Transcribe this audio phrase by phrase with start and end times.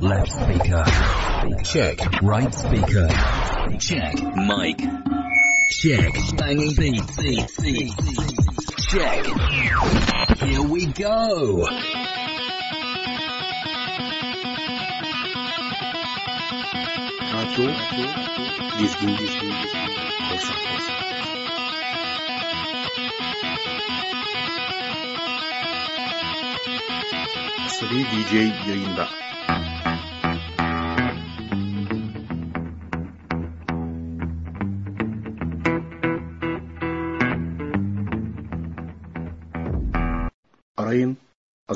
[0.00, 0.84] Left speaker.
[1.64, 2.20] Check.
[2.22, 3.08] Right speaker.
[3.78, 4.14] Check.
[4.36, 4.78] Mic.
[5.70, 6.12] Check.
[6.36, 7.02] Banging beat.
[8.90, 9.24] Check.
[10.38, 11.66] Here we go.
[27.66, 29.25] Asabi DJ yayında.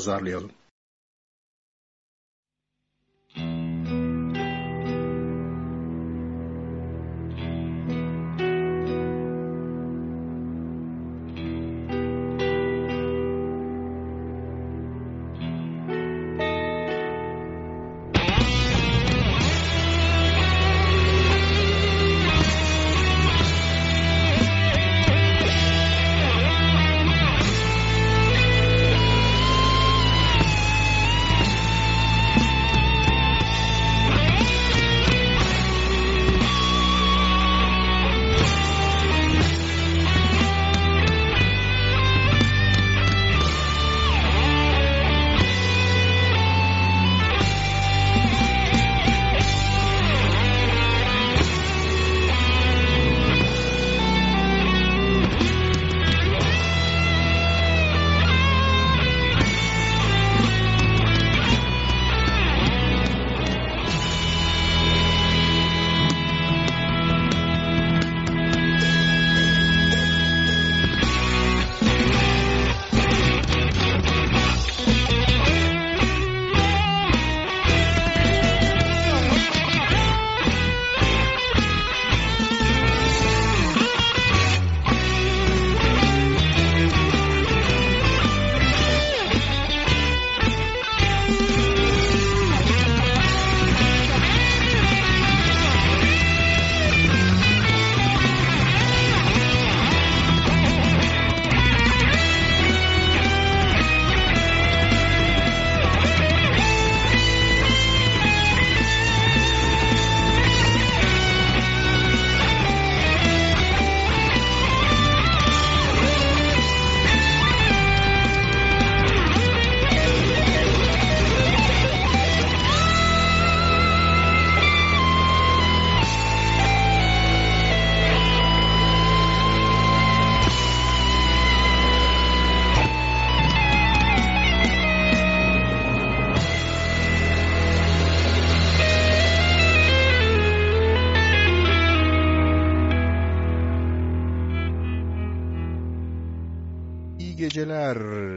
[0.01, 0.51] Pazarlayalım.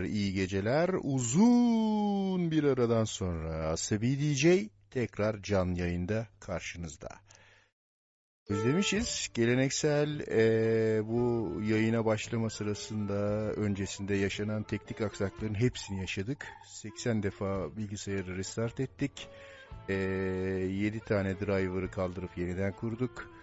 [0.05, 0.91] İyi geceler.
[1.03, 4.47] Uzun bir aradan sonra Asabi DJ
[4.91, 7.09] tekrar can yayında karşınızda.
[8.49, 9.31] Özlemişiz.
[9.35, 13.15] Geleneksel eee, bu yayına başlama sırasında
[13.53, 16.47] öncesinde yaşanan teknik aksakların hepsini yaşadık.
[16.67, 19.29] 80 defa bilgisayarı restart ettik.
[19.89, 23.34] Eee 7 tane driver'ı kaldırıp yeniden kurduk.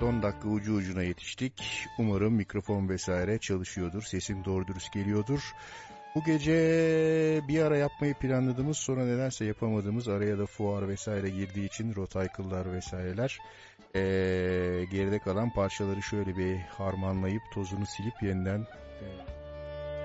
[0.00, 1.86] Son dakika ucu ucuna yetiştik.
[1.98, 4.02] Umarım mikrofon vesaire çalışıyordur.
[4.02, 5.52] Sesim doğru dürüst geliyordur.
[6.14, 6.52] Bu gece
[7.48, 13.38] bir ara yapmayı planladığımız sonra nedense yapamadığımız araya da fuar vesaire girdiği için rotaykıllar vesaireler
[13.94, 14.00] ee,
[14.90, 18.66] geride kalan parçaları şöyle bir harmanlayıp tozunu silip yeniden
[19.02, 19.06] e,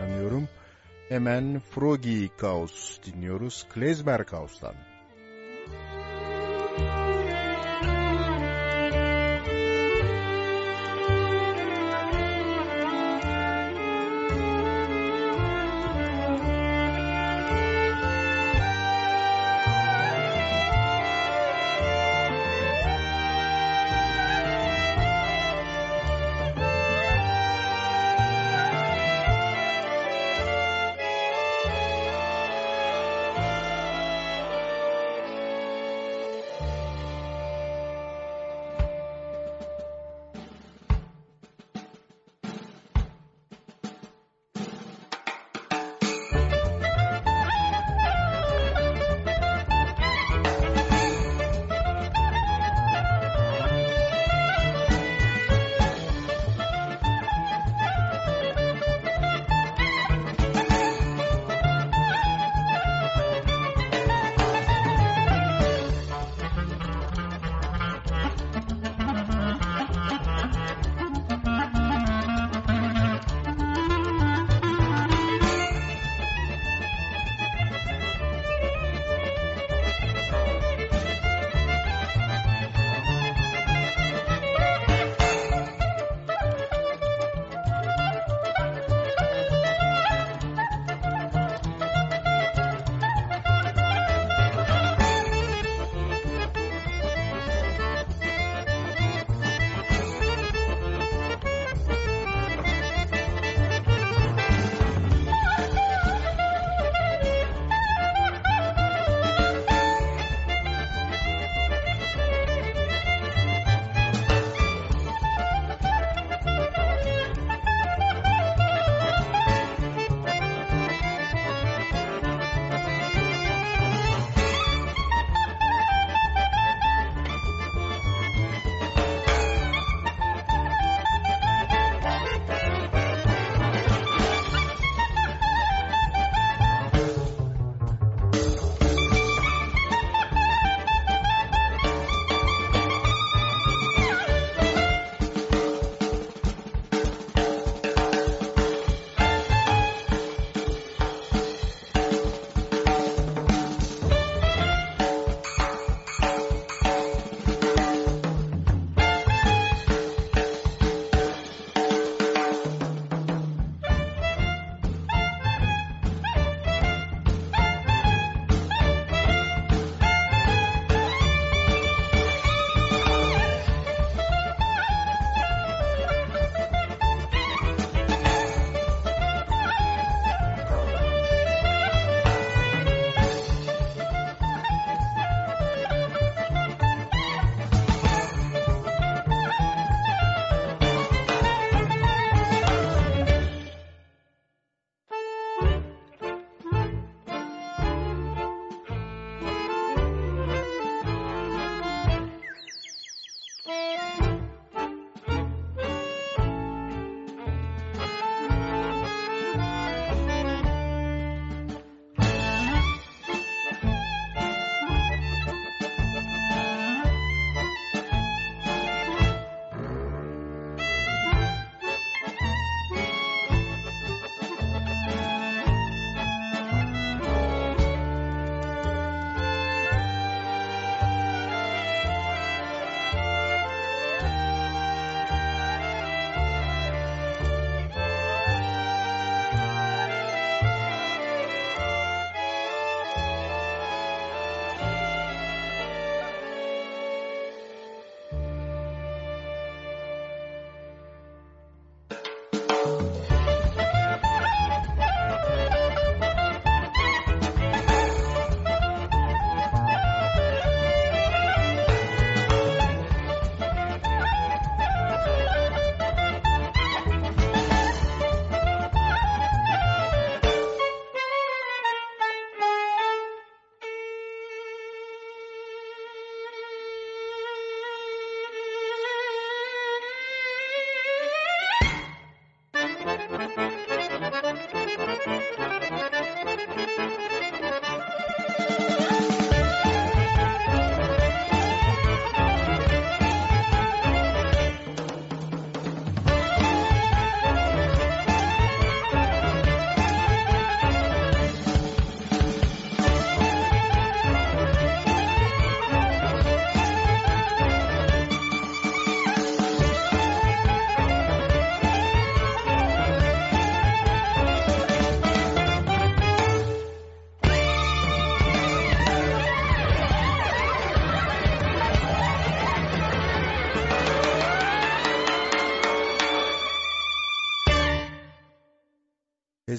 [0.03, 0.50] anlıyorum.
[1.09, 3.68] Hemen Froggy Chaos dinliyoruz.
[3.74, 4.93] Klezmer Chaos'tan.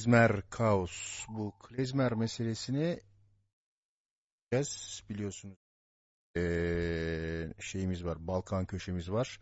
[0.04, 1.26] Klezmer kaos.
[1.28, 3.00] Bu klezmer meselesini
[5.11, 5.56] biliyorsunuz
[6.37, 8.26] ee, şeyimiz var.
[8.26, 9.40] Balkan köşemiz var.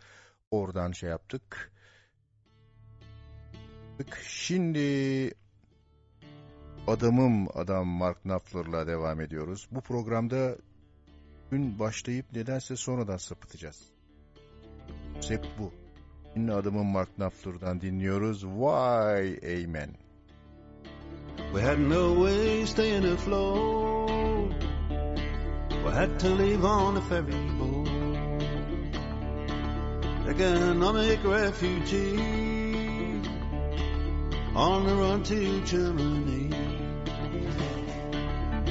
[0.51, 1.73] Oradan şey yaptık.
[4.23, 5.31] Şimdi
[6.87, 9.69] adamım adam Mark Knopfler'la devam ediyoruz.
[9.71, 10.57] Bu programda
[11.51, 13.93] gün başlayıp nedense sonradan sapıtacağız.
[15.29, 15.73] Hep bu.
[16.35, 18.41] Şimdi adamım Mark Knopfler'dan dinliyoruz.
[18.41, 20.02] Why Amen.
[21.53, 24.55] We had no way staying afloat.
[25.85, 27.89] We had to leave on a ferry boat.
[30.29, 33.21] Economic refugee
[34.55, 36.49] on the run to Germany.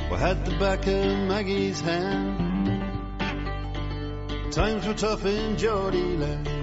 [0.09, 2.51] We had the back of Maggie's hand.
[4.51, 6.60] Times were tough in Geordie land.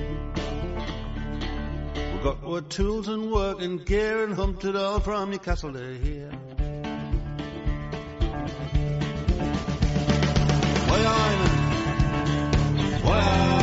[2.19, 5.99] We got our tools and work and gear and humped it all from Newcastle to
[5.99, 6.33] here.
[10.89, 11.39] Why I'm,
[13.05, 13.58] why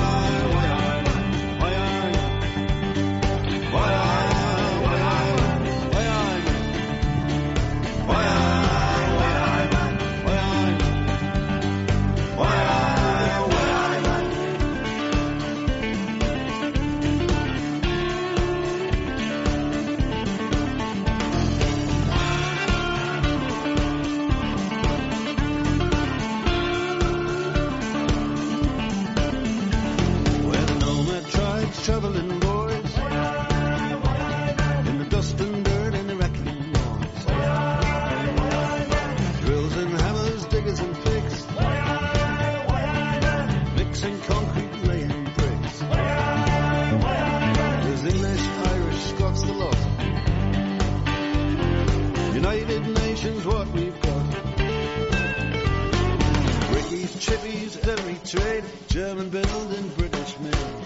[57.87, 60.84] every trade, German building, and British made.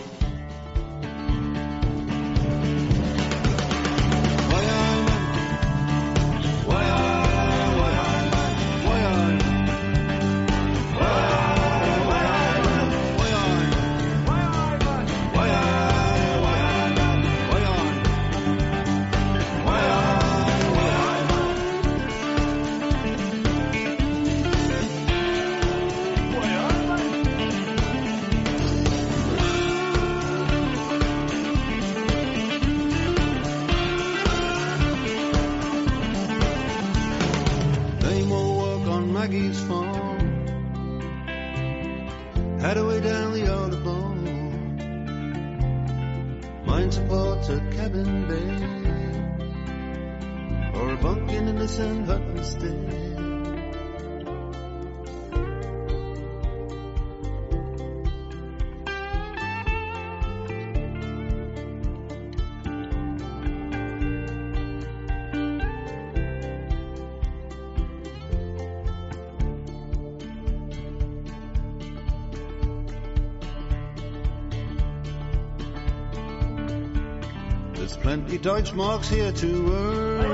[77.89, 80.25] I Deutschmarks here to earn.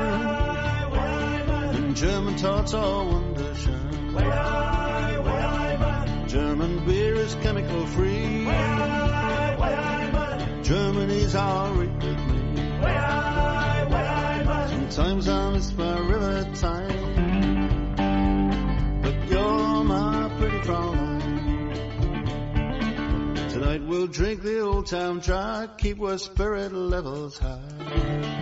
[1.76, 3.86] And German tarts are wunderschön.
[6.28, 8.46] German beer is chemical free.
[10.64, 11.74] Germany's our
[12.28, 12.46] me.
[14.90, 17.96] Sometimes I miss my river time.
[19.02, 20.95] But you're my pretty Fraulein.
[23.96, 28.36] We'll drink the old town dry, keep our spirit levels high.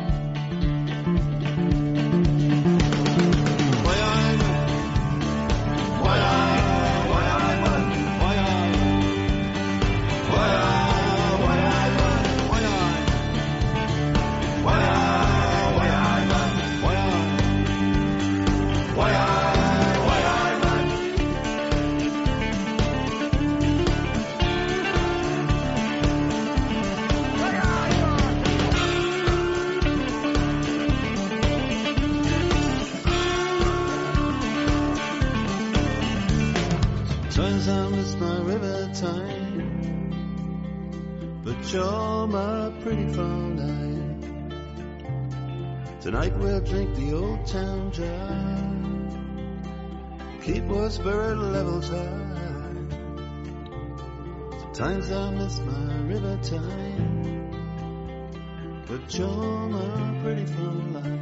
[41.73, 44.05] Show my pretty fond eye.
[46.01, 48.69] Tonight we'll drink the old town dry.
[50.43, 52.77] Keep our spirit level high.
[54.59, 57.49] Sometimes I miss my river time,
[58.85, 61.19] but you're my pretty fond eye.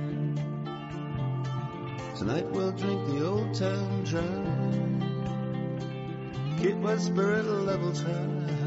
[2.17, 4.43] Tonight we'll drink the old town dry.
[6.61, 8.60] Keep my spirit level high.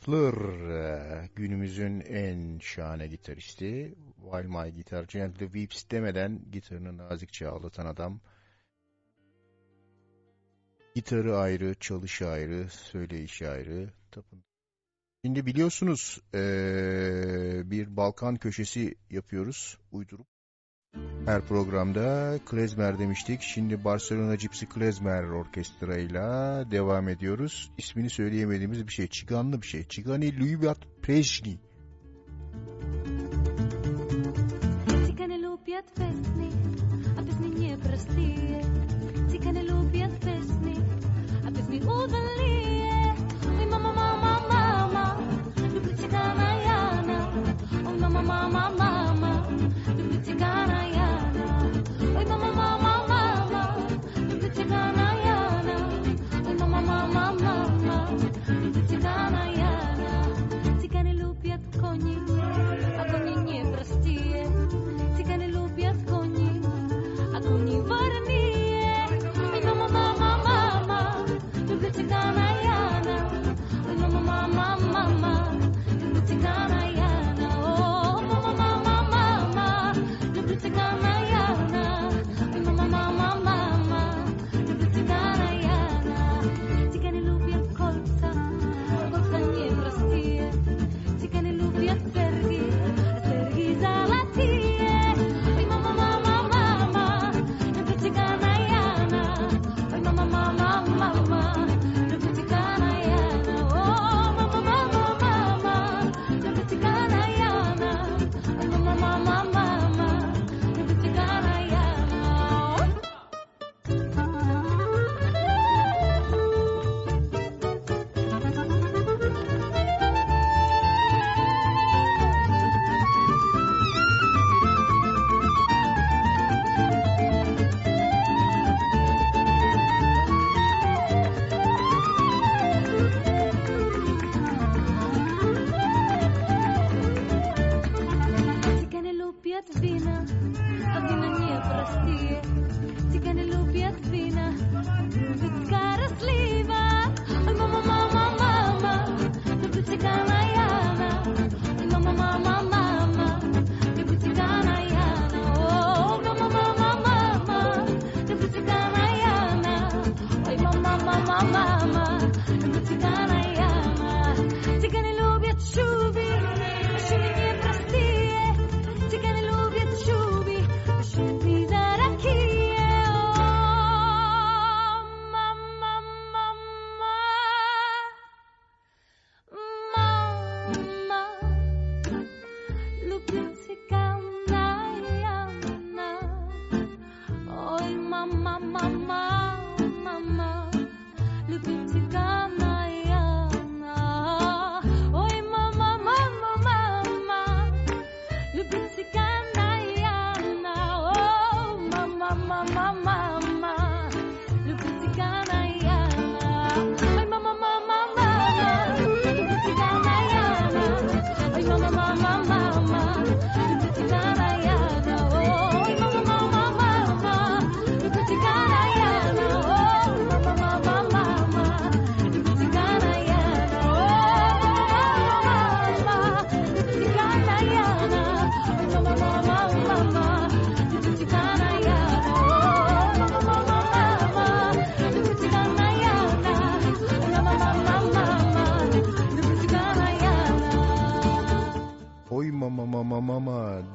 [0.00, 3.94] Fleur e, günümüzün en şahane gitaristi.
[4.22, 8.20] While My Guitar Gently Weeps demeden gitarını nazikçe ağlatan adam.
[10.94, 13.92] Gitarı ayrı, çalışı ayrı, söyleyişi ayrı.
[14.10, 14.44] Tapın.
[15.24, 20.26] Şimdi biliyorsunuz ee, bir Balkan köşesi yapıyoruz uydurup.
[21.26, 23.42] Her programda Klezmer demiştik.
[23.42, 26.20] Şimdi Barcelona Cipsi Klezmer Orkestra ile
[26.70, 27.70] devam ediyoruz.
[27.78, 29.06] İsmini söyleyemediğimiz bir şey.
[29.06, 29.84] Çiganlı bir şey.
[29.88, 31.58] Çigani Lübiyat Prejni.
[35.06, 36.50] Çigani Lübiyat Prejni.
[37.20, 38.62] Apes mi nie простые.
[39.32, 40.76] Çigani Lübiyat Prejni.
[41.48, 42.79] Apes mi удалили.
[50.22, 51.09] Cigana, yeah.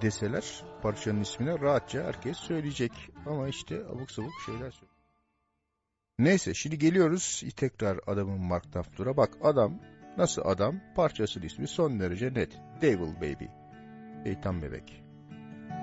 [0.05, 2.91] Deseler parçanın ismine rahatça herkes söyleyecek.
[3.25, 4.95] Ama işte abuk sabuk şeyler söylüyor.
[6.19, 9.17] Neyse şimdi geliyoruz tekrar adamın Mark Knopfler'a.
[9.17, 9.79] Bak adam
[10.17, 12.59] nasıl adam parçasının ismi son derece net.
[12.81, 13.45] Devil Baby.
[14.23, 15.03] Şeytan Bebek.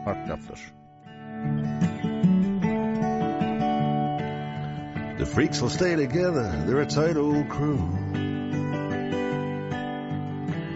[0.06, 0.72] Mark Knopfler.
[5.18, 7.78] The freaks will stay together, they're a tight old crew.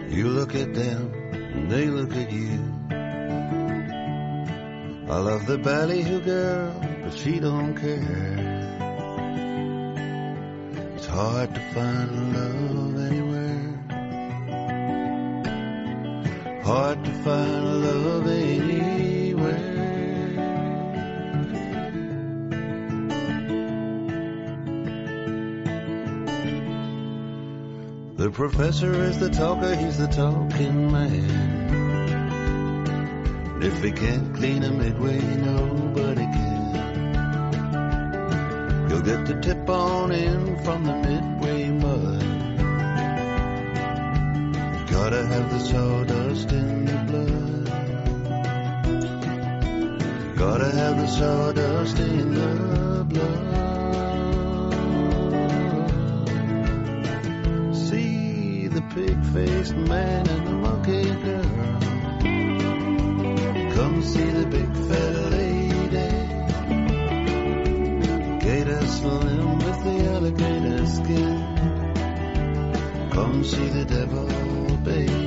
[0.09, 2.76] You look at them, and they look at you.
[5.09, 8.57] I love the ballyhoo girl, but she don't care.
[10.97, 13.57] It's hard to find love anywhere.
[16.61, 18.67] Hard to find love anywhere.
[28.17, 31.66] The professor is the talker, he's the talking man.
[33.67, 36.67] If he can't clean a midway, nobody can.
[38.89, 42.21] You'll get the tip on in from the midway mud.
[44.89, 47.65] Gotta have the sawdust in the blood.
[50.37, 53.75] Gotta have the sawdust in the blood.
[57.75, 61.56] See the pig-faced man and the monkey girl.
[63.97, 66.09] Come see the big fat lady.
[68.45, 71.37] Gator slim with the alligator skin.
[73.09, 74.27] Come see the devil,
[74.83, 75.26] baby.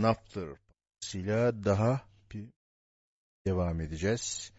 [0.00, 0.56] Knopfler
[1.00, 2.00] parçasıyla daha
[2.32, 2.48] bir
[3.46, 4.52] devam edeceğiz.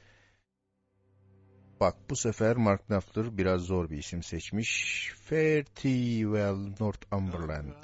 [1.79, 5.11] Bak bu sefer Mark Knopfler biraz zor bir isim seçmiş.
[5.15, 7.83] Fairty Well Northumberland.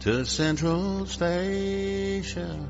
[0.00, 2.68] to Central Station.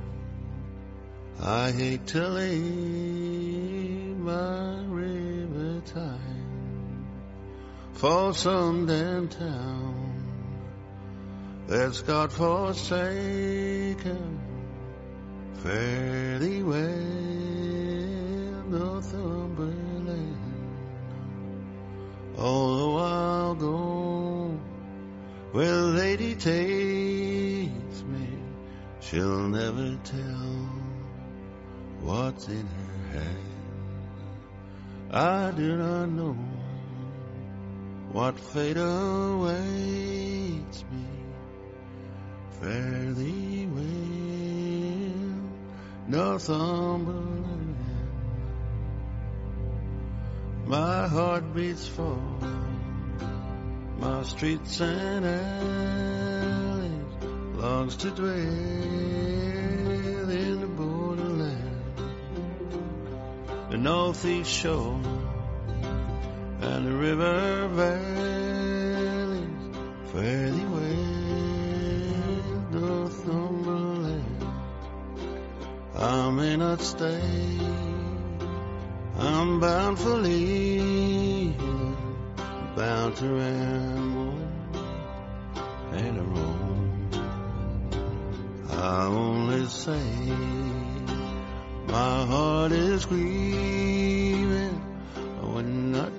[1.38, 7.07] I hate to leave my river time
[7.92, 9.96] for some damn town
[11.67, 13.97] that's God forsaken.
[15.63, 16.83] Fare thee well,
[18.69, 20.37] Northumberland.
[22.39, 24.61] All the while gone,
[25.53, 28.29] where Lady takes me,
[29.01, 30.69] she'll never tell
[32.03, 33.47] what's in her hand.
[35.11, 36.37] I do not know
[38.13, 39.65] what fate awaits
[40.93, 41.06] me.
[42.61, 43.85] Fare thee well,
[46.09, 47.77] Northumberland.
[50.66, 52.19] My heart beats for
[53.99, 57.05] my streets and alleys,
[57.57, 58.31] longs to dwell
[60.31, 62.01] in the borderland,
[63.71, 65.01] the northeast shore
[66.62, 69.51] and the river valleys.
[70.12, 71.16] Fare thee well.
[72.81, 74.45] Northumberland.
[75.97, 77.59] I may not stay.
[79.19, 81.57] I'm bound for leaving,
[82.77, 84.39] bound to ramble
[85.93, 87.11] and roam.
[88.71, 90.03] I only say
[91.87, 94.81] my heart is grieving.
[95.17, 96.12] I would not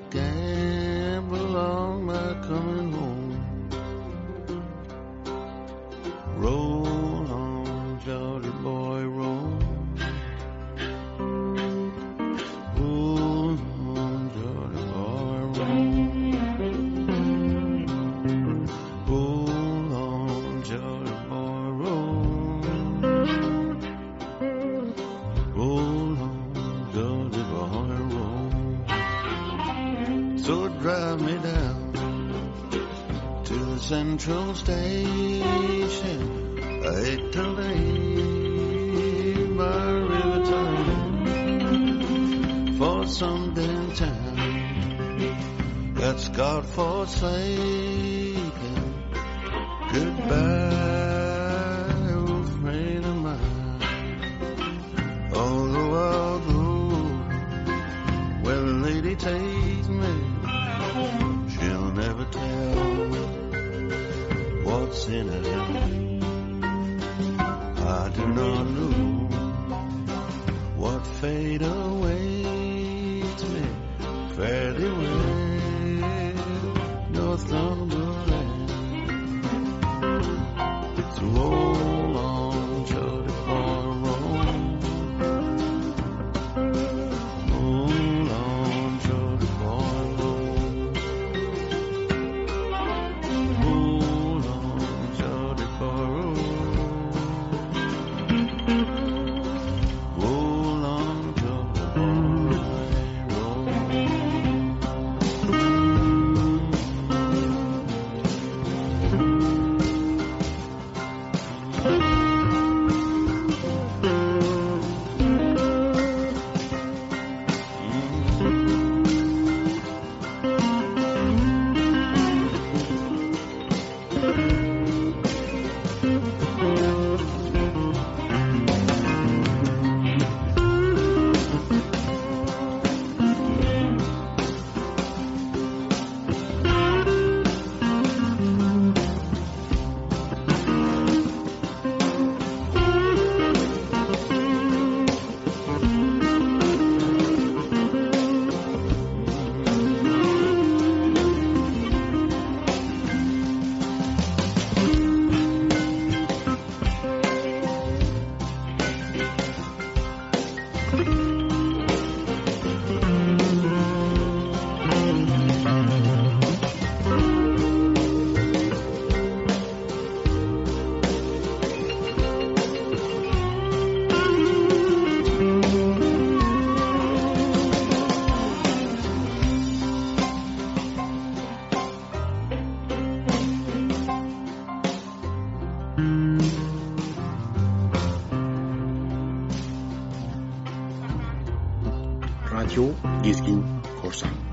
[192.77, 193.63] fuel is in
[193.97, 194.46] Khorasan.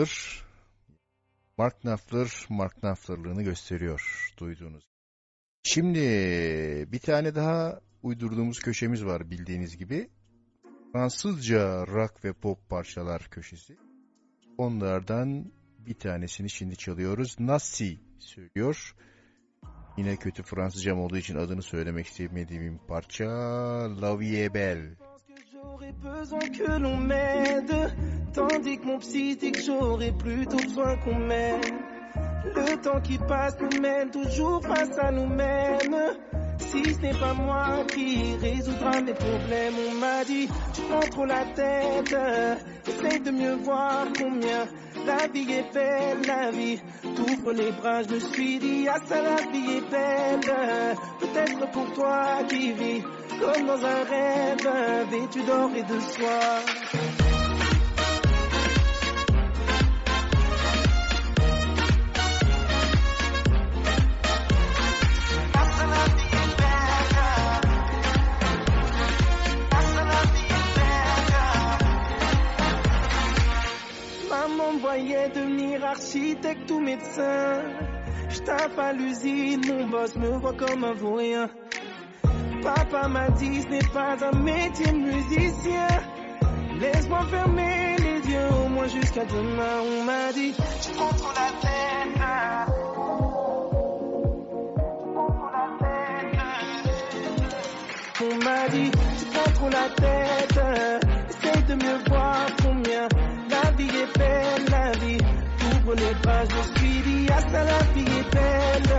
[0.00, 0.44] Knopfler.
[1.58, 4.84] Mark Knopfler, Mark Knopfler'lığını gösteriyor duyduğunuz.
[5.62, 6.00] Şimdi
[6.92, 10.10] bir tane daha uydurduğumuz köşemiz var bildiğiniz gibi.
[10.92, 13.76] Fransızca rock ve pop parçalar köşesi.
[14.58, 17.40] Onlardan bir tanesini şimdi çalıyoruz.
[17.40, 18.94] Nassi söylüyor.
[19.98, 23.26] Yine kötü Fransızcam olduğu için adını söylemek istemediğim parça
[24.02, 24.96] La Vie Belle.
[28.32, 31.60] Tandis que mon psy dit que j'aurais plutôt besoin qu'on m'aime.
[32.44, 35.96] Le temps qui passe nous mène toujours face à nous-mêmes.
[36.58, 41.24] Si ce n'est pas moi qui résoudra mes problèmes, on m'a dit, tu prends trop
[41.24, 42.14] la tête,
[42.86, 44.66] essaye de mieux voir combien
[45.06, 46.78] la vie est belle, la vie.
[47.16, 50.96] T'ouvres les bras, je me suis dit, ah ça la vie est belle.
[51.18, 53.02] Peut-être pour toi qui vis
[53.40, 57.39] comme dans un rêve, vêtu d'or et de soie.
[76.00, 77.62] Architecte ou médecin.
[78.30, 81.50] Je tape à l'usine, mon boss me voit comme un vaurien.
[82.62, 85.88] Papa m'a dit ce n'est pas un métier musicien.
[86.80, 89.80] Laisse-moi fermer les yeux au moins jusqu'à demain.
[89.84, 92.22] On m'a dit tu prends trop la tête.
[98.22, 100.60] On m'a dit tu prends trop la tête.
[101.28, 102.46] Essaye de mieux voir
[105.96, 108.92] Les bras, je suis dit ça la vie est belle.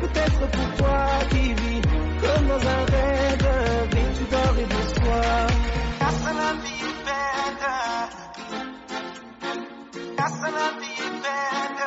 [0.00, 0.98] Peut-être pour toi
[1.30, 1.80] qui vis
[2.20, 3.48] comme dans un rêve,
[3.92, 5.46] vêtu d'or et de soie.
[6.00, 7.64] Ah ça la vie est belle.
[10.18, 11.82] Ça la vie est belle.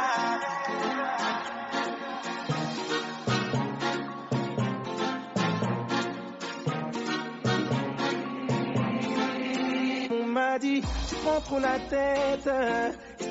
[10.12, 12.50] On m'a dit, tu prends trop la tête,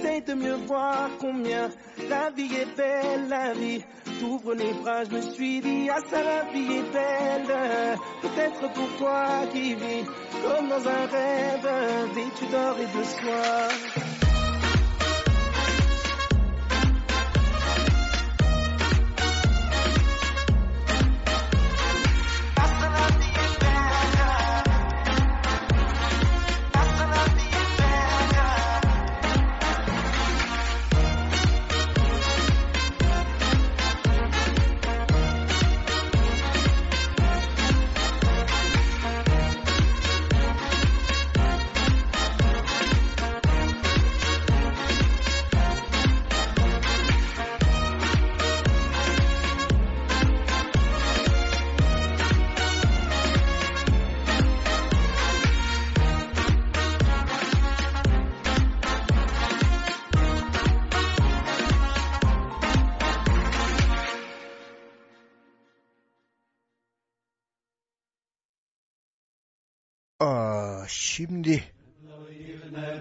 [0.01, 1.71] essaye de mieux voir combien
[2.09, 3.83] la vie est belle, la vie.
[4.19, 7.99] T'ouvres les bras, je me suis dit, ah ça la vie est belle.
[8.23, 10.05] Peut-être pour toi qui vis
[10.43, 14.30] comme dans un rêve, vêtu d'or et de soie.
[70.21, 71.65] Aa, şimdi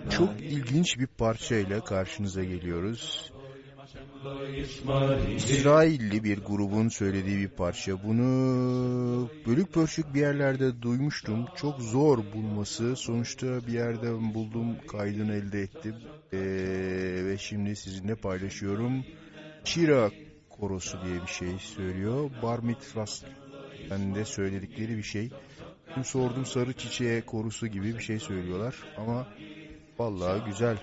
[0.10, 3.32] çok ilginç bir parçayla karşınıza geliyoruz.
[5.38, 8.04] İsrailli bir grubun söylediği bir parça.
[8.04, 11.46] Bunu bölük pörçük bir yerlerde duymuştum.
[11.56, 12.96] Çok zor bulması.
[12.96, 16.12] Sonuçta bir yerden buldum, kaydını elde ettim.
[16.34, 16.38] Ee,
[17.26, 19.06] ve şimdi sizinle paylaşıyorum.
[19.64, 20.12] Çira
[20.50, 22.30] korosu diye bir şey söylüyor.
[22.42, 23.24] Bar mitzvahs
[23.90, 25.34] ben de söyledikleri bir şey.
[25.96, 29.28] Dün sordum sarı çiçeğe korusu gibi bir şey söylüyorlar ama
[30.00, 30.78] vallahi güzel.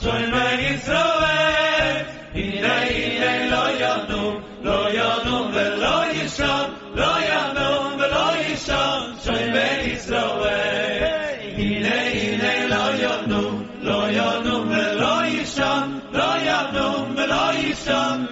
[0.00, 0.31] Soy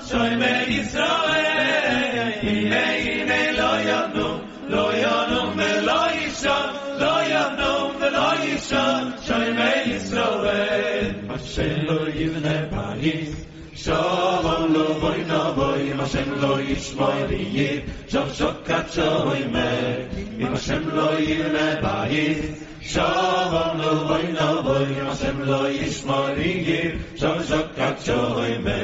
[0.09, 6.67] שוי מי ישראל, הנה הנה לא ינום, לא ינום ולא ישן,
[6.99, 13.50] לא ינום ולא ישן, שוי מי ישראל, אשר לא יבנה פריס,
[13.81, 20.05] Shalom lo boy no boy im Hashem lo yishmoy riyir Shom shokat shoy me
[20.37, 26.99] Im Hashem lo yivne bayis Shalom lo boy no boy im Hashem lo yishmoy riyir
[27.17, 28.81] Shom shokat shoy me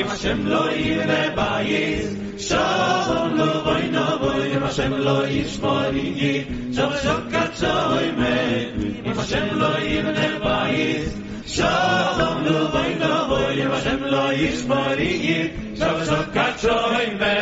[0.00, 2.16] Im Hashem lo yivne bayis
[2.48, 9.16] Shalom lo boy no boy im Hashem lo yishmoy riyir Shom shokat shoy me Im
[9.20, 11.12] Hashem lo yivne bayis
[11.46, 17.34] Shalom lo boy no boy im Hashem lo yishmoy riyir Shom shokat shoy me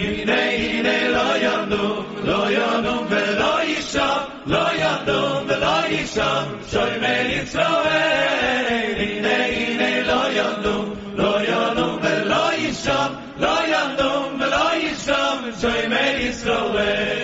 [0.00, 6.92] Ine ine lo yandum lo yandum ve lo yisham lo yandum ve lo yisham shoy
[7.02, 10.84] me Yisrael Ine ine lo yandum
[11.18, 13.10] lo yandum ve lo yisham
[13.44, 17.21] lo yandum ve lo yisham shoy me Yisrael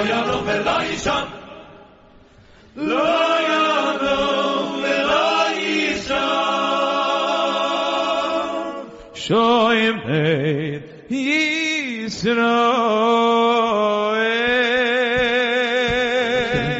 [0.00, 1.24] לא ידום ולא ישם
[2.76, 6.16] לא ידום ולא ישם
[9.14, 12.40] שוימת ישראל.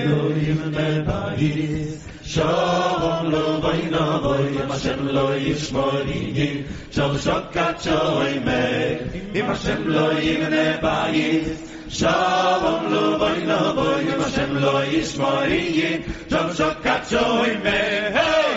[0.04, 8.98] גדולים מבית שום לא בי נבוי אם השם לא ישמורי שום שוקת שוימת
[9.34, 17.80] אם השם לא ימנה בית Shalom lo boino boyim Hashem lo yishmoyim Tom shokatso ime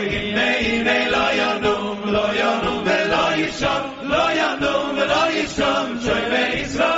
[0.06, 6.93] Ime ime lo yonum lo yonum velo yishom lo yonum velo yishom Shoy ve Yisrael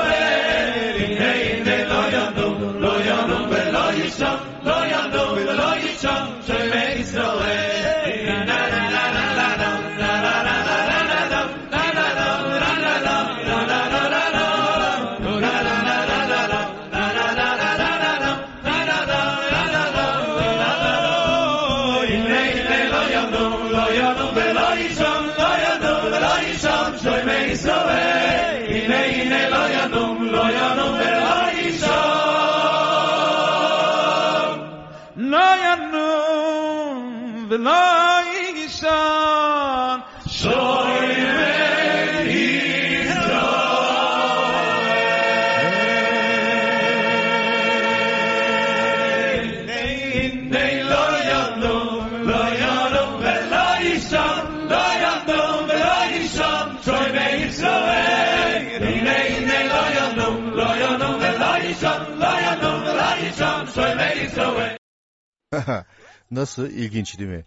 [66.31, 66.69] Nasıl?
[66.69, 67.43] İlginç değil mi?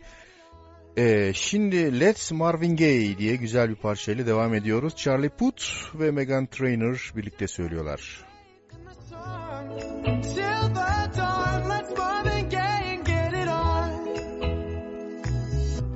[0.96, 4.96] Ee, şimdi Let's Marvin Gaye diye güzel bir parçayla devam ediyoruz.
[4.96, 5.64] Charlie Puth
[5.94, 8.26] ve Megan Trainor birlikte söylüyorlar.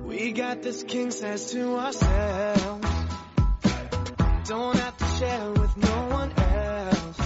[0.08, 2.86] We got this king size to ourselves.
[4.48, 7.20] Don't have to share with no one else.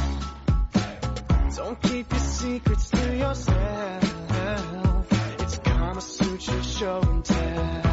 [1.56, 4.85] Don't keep your secrets to yourself.
[6.38, 7.85] future show and tell.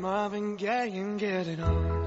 [0.00, 1.99] Marvin Gaye and get it on.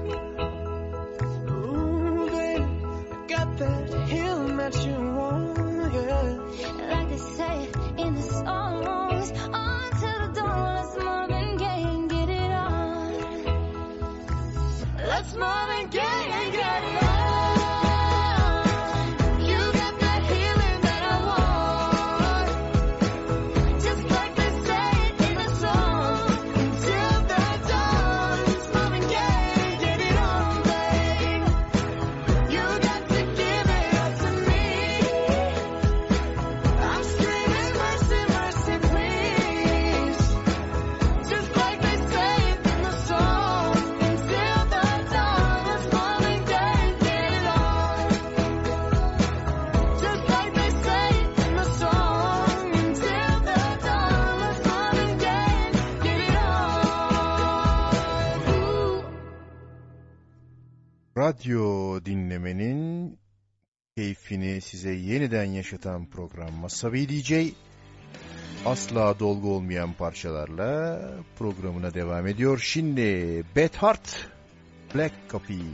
[61.24, 63.18] radyo dinlemenin
[63.96, 67.32] keyfini size yeniden yaşatan program Masavi DJ
[68.66, 71.00] asla dolgu olmayan parçalarla
[71.38, 72.58] programına devam ediyor.
[72.58, 73.02] Şimdi
[73.56, 74.28] Beth Hart
[74.94, 75.64] Black Coffee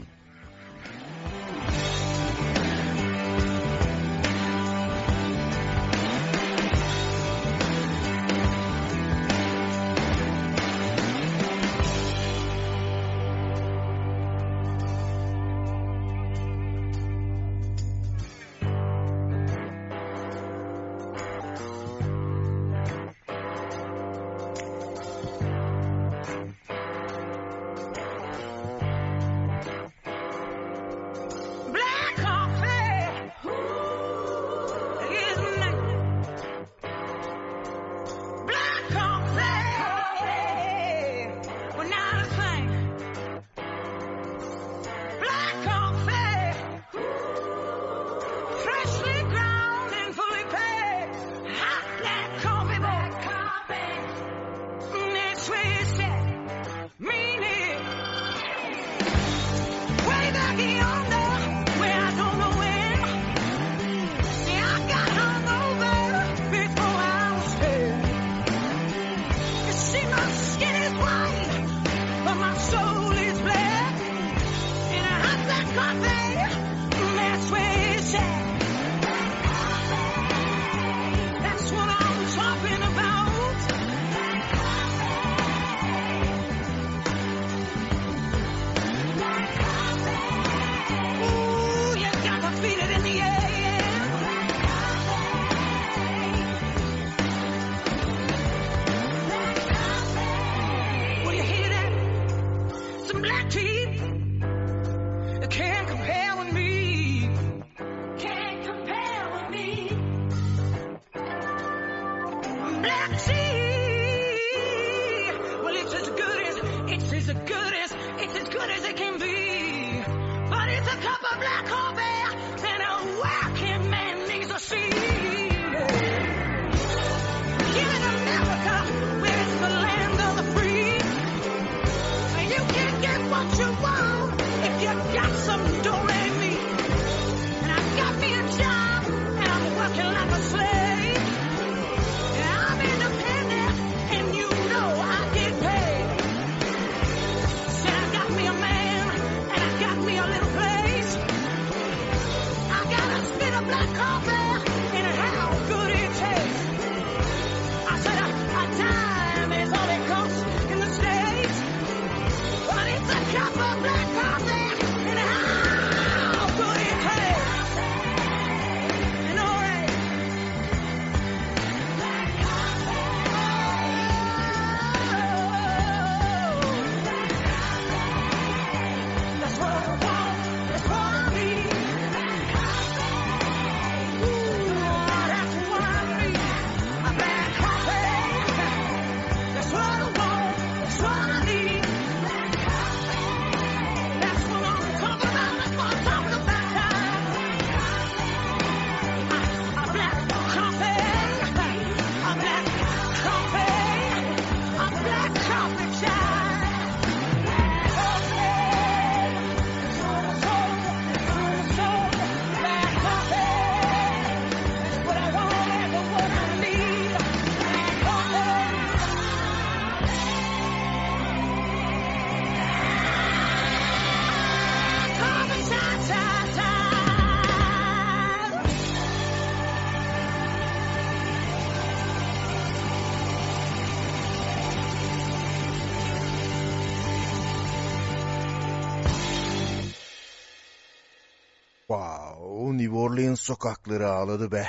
[243.41, 244.67] sokakları ağladı be.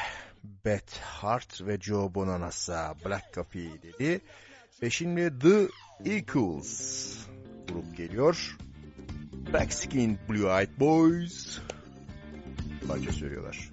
[0.65, 4.21] Beth Hart ve Joe Bonanassa Black Coffee dedi.
[4.83, 5.69] Ve şimdi The
[6.11, 7.17] Eagles
[7.69, 8.57] grup geliyor.
[9.33, 11.59] Black Skin Blue Eyed Boys
[12.89, 13.71] parça söylüyorlar.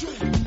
[0.00, 0.39] children.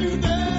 [0.00, 0.53] you there.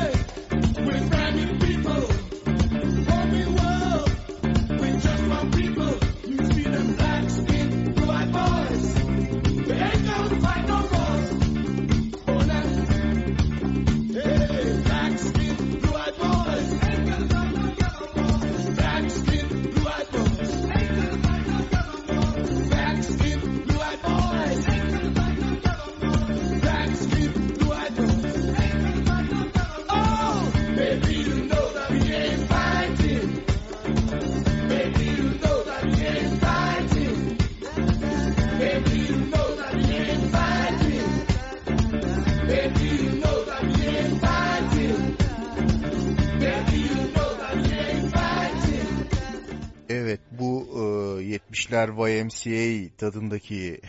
[51.76, 53.82] 70'ler YMCA tadındaki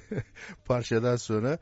[0.64, 1.58] parçadan sonra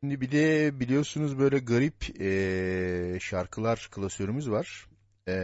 [0.00, 4.86] şimdi bir de biliyorsunuz böyle garip e, şarkılar klasörümüz var.
[5.28, 5.34] E,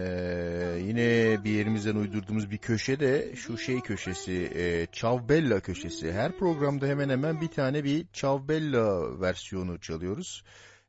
[0.78, 6.12] yine bir yerimizden uydurduğumuz bir köşe de şu şey köşesi e, Çavbella köşesi.
[6.12, 10.44] Her programda hemen hemen bir tane bir Çavbella versiyonu çalıyoruz.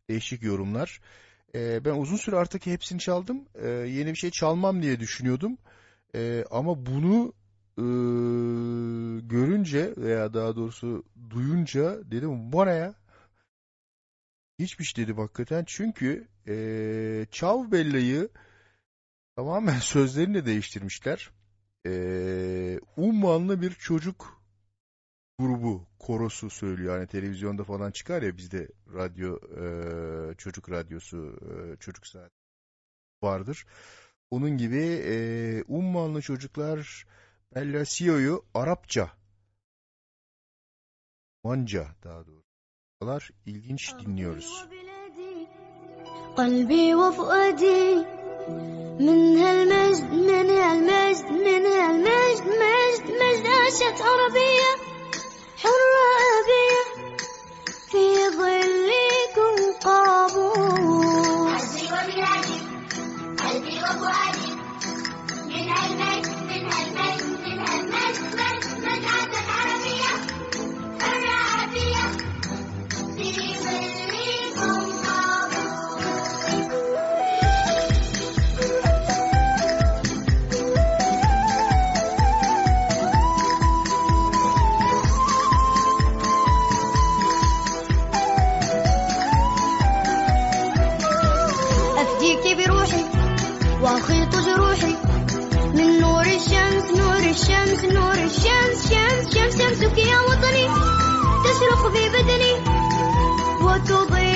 [0.09, 1.01] Değişik yorumlar.
[1.55, 3.45] E, ben uzun süre artık hepsini çaldım.
[3.55, 5.57] E, yeni bir şey çalmam diye düşünüyordum.
[6.15, 7.33] Ee, ama bunu
[7.77, 7.83] e,
[9.21, 12.95] görünce veya daha doğrusu duyunca dedim bu ne ya?
[14.59, 15.63] Hiçbir şey dedim hakikaten.
[15.67, 18.29] Çünkü e, Çav Bella'yı
[19.35, 21.31] tamamen sözlerini de değiştirmişler.
[21.85, 24.41] E, Ummanlı bir çocuk
[25.39, 26.97] grubu korosu söylüyor.
[26.97, 29.65] Hani televizyonda falan çıkar ya bizde radyo e,
[30.35, 32.31] çocuk radyosu e, çocuk saat
[33.23, 33.65] vardır.
[34.31, 37.05] Onun gibi e, Ummanlı çocuklar
[37.54, 39.10] Bella Sio'yu Arapça
[41.44, 44.66] Manca daha doğrusu ilginç dinliyoruz.
[46.36, 47.84] قلبي وفؤادي
[49.06, 54.70] من هالمجد من هالمجد من هالمجد مجد مجد عاشت عربية
[55.62, 56.06] حرة
[56.38, 56.82] أبية
[57.90, 58.04] في
[58.38, 59.54] ظلكم
[59.86, 62.58] قابوس عزي وبلادي
[63.42, 64.52] قلبي وفؤادي
[65.50, 66.29] من هالمجد من هالمجد
[97.31, 100.67] الشمس نور الشمس شمس شمس شمسك يا وطني
[101.43, 102.53] تشرق في بدني
[103.61, 104.30] وتضيء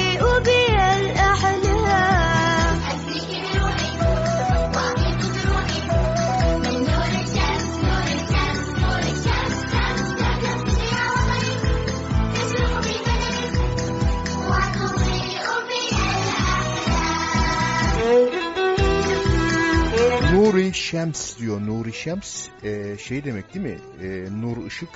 [20.54, 21.60] Nuri Şems diyor.
[21.60, 23.78] Nuri Şems e, şey demek değil mi?
[24.02, 24.88] E, nur ışık.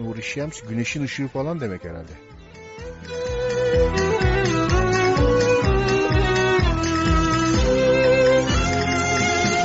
[0.00, 2.12] Nuri Şems güneşin ışığı falan demek herhalde.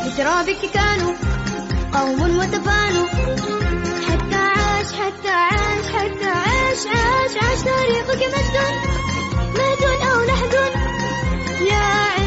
[0.06, 1.14] بترابك كانوا
[1.94, 3.08] قوم وتفانوا
[4.08, 8.56] حتى عاش حتى عاش حتى عاش عاش عاش تاريخك مجد
[9.58, 10.54] مهد أو لحد
[11.72, 12.27] يا عزة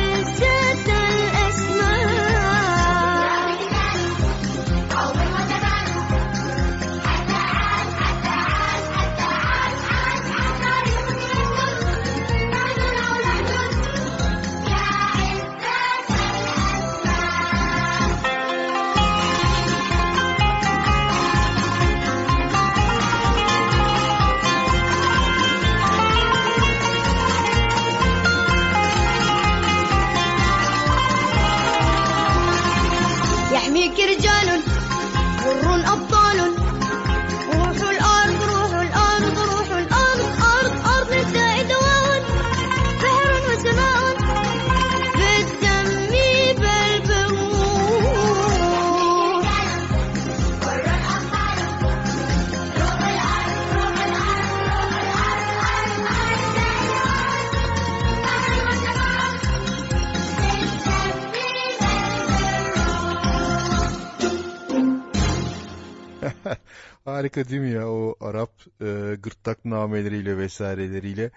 [67.22, 68.52] Harika değil mi ya o Arap
[68.82, 71.32] e, gırtlak nameleriyle vesaireleriyle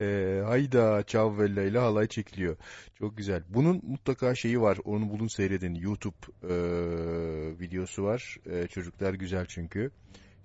[0.00, 2.56] e, hayda çavvella ile halay çekiliyor.
[2.94, 3.42] Çok güzel.
[3.48, 4.78] Bunun mutlaka şeyi var.
[4.84, 5.74] Onu bulun seyredin.
[5.74, 6.54] YouTube e,
[7.60, 8.36] videosu var.
[8.46, 9.90] E, çocuklar güzel çünkü.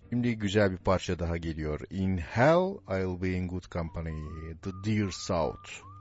[0.09, 1.79] Şimdi güzel bir parça daha geliyor.
[1.89, 4.23] In Hell I'll Be in Good Company.
[4.61, 5.92] The Dear South.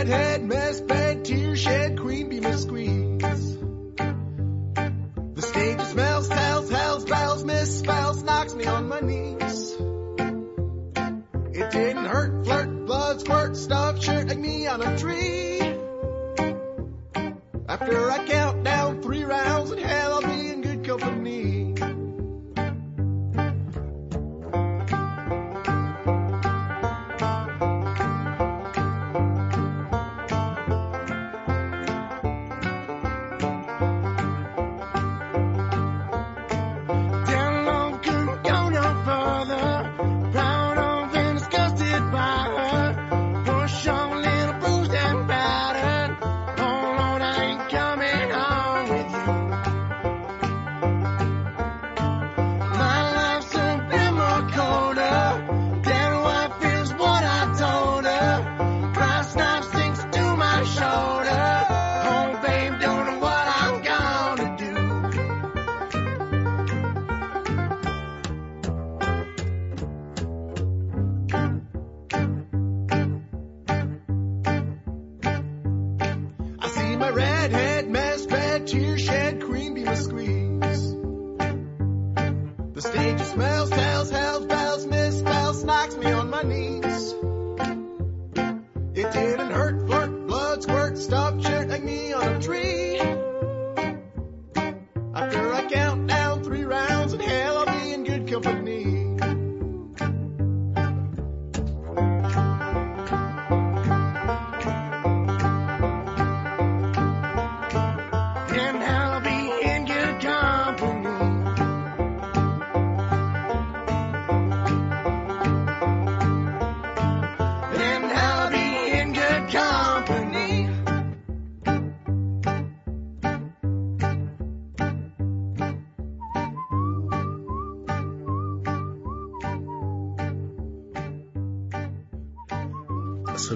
[0.00, 3.58] Redhead mess bed, tear shed, queen bee miss squeeze.
[5.34, 9.76] The stage smells, tells, hells, bells, misspells, knocks me on my knees.
[11.52, 15.60] It didn't hurt, flirt, blood, squirt, stuff, shirt like me on a tree.
[17.68, 18.39] After I count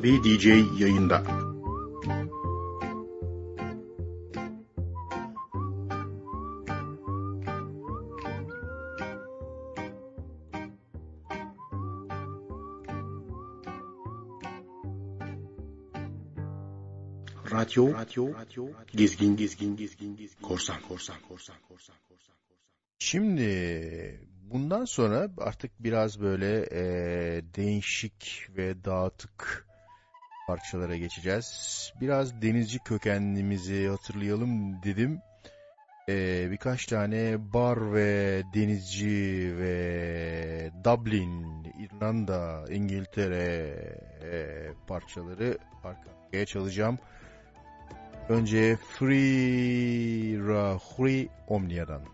[0.05, 0.46] Asabi DJ
[0.80, 1.22] yayında.
[17.52, 22.66] Radyo, radyo, radyo, gezgin, gezgin, gezgin, gezgin, korsan, korsan, korsan, korsan, korsan, korsan.
[22.98, 26.84] Şimdi bundan sonra artık biraz böyle e,
[27.55, 29.63] değişik ve dağıtık
[30.47, 31.92] parçalara geçeceğiz.
[32.01, 35.20] Biraz denizci kökenimizi hatırlayalım dedim.
[36.09, 43.74] E, birkaç tane bar ve denizci ve Dublin, İrlanda, İngiltere
[44.22, 46.99] e, parçaları arka arkaya çalacağım.
[48.28, 52.13] Önce Free Rahuri Omnia'dan.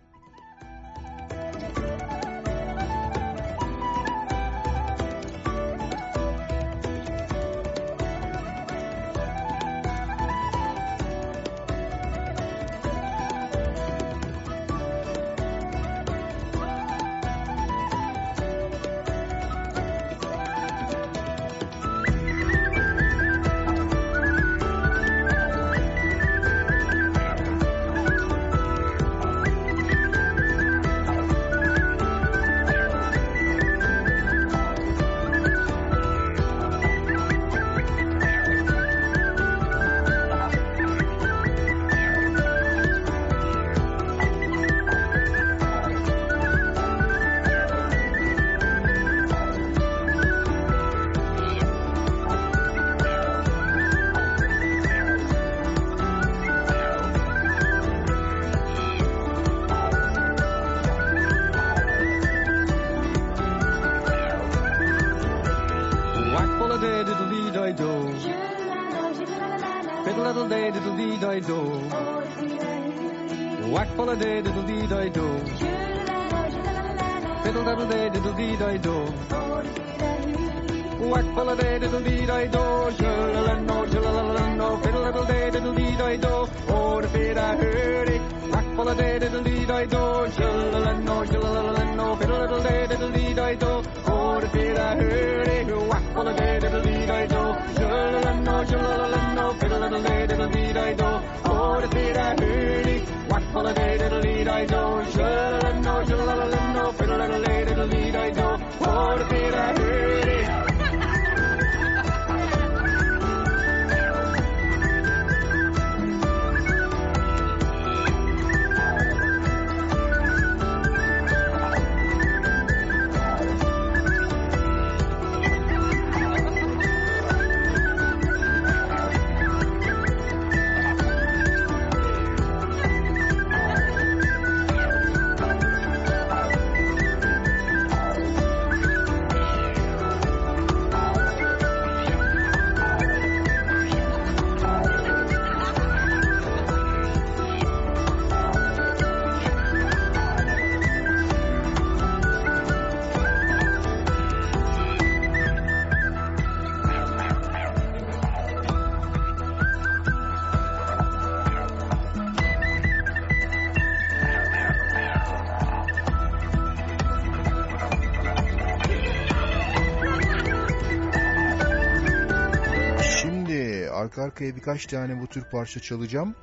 [174.40, 176.34] Arkaya birkaç tane bu tür parça çalacağım.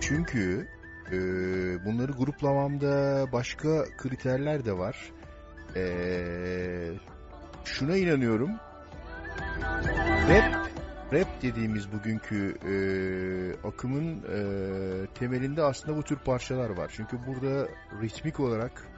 [0.00, 0.68] Çünkü
[1.12, 1.16] e,
[1.84, 5.12] bunları gruplamamda başka kriterler de var.
[5.76, 5.84] E,
[7.64, 8.50] şuna inanıyorum.
[10.28, 10.70] Rap,
[11.12, 12.76] rap dediğimiz bugünkü e,
[13.68, 14.40] akımın e,
[15.14, 16.92] temelinde aslında bu tür parçalar var.
[16.96, 17.68] Çünkü burada
[18.02, 18.88] ritmik olarak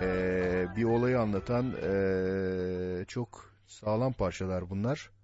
[0.00, 5.17] e, bir olayı anlatan e, çok sağlam parçalar bunlar.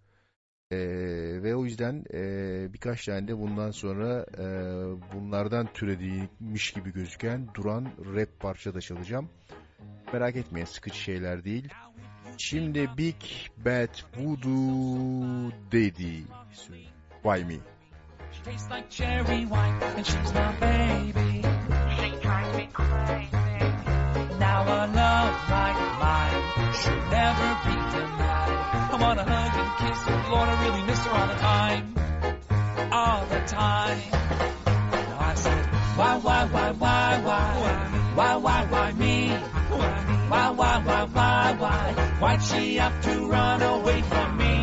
[0.74, 4.44] Ee, ve o yüzden e, birkaç tane de bundan sonra e,
[5.14, 9.30] bunlardan türediymiş gibi gözüken duran rap parça da çalacağım.
[10.12, 11.68] Merak etmeyin sıkıcı şeyler değil.
[12.38, 13.22] Şimdi Big
[13.56, 16.22] Bad Voodoo Daddy
[17.22, 17.58] Why Me?
[24.40, 28.43] Now a love like mine should never be denied.
[28.92, 30.30] I want to hug and kiss her.
[30.30, 31.94] Lord, I really miss her all the time.
[32.92, 34.00] All the time.
[34.90, 35.66] Now I said,
[35.96, 37.94] why, why, why, why, why?
[38.14, 39.28] Why, why, why why me?
[39.30, 41.94] Why, why, why, why, why?
[42.20, 44.53] Why'd she have to run away from me?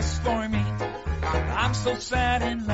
[0.00, 0.64] This for me.
[1.62, 2.69] I'm so sad and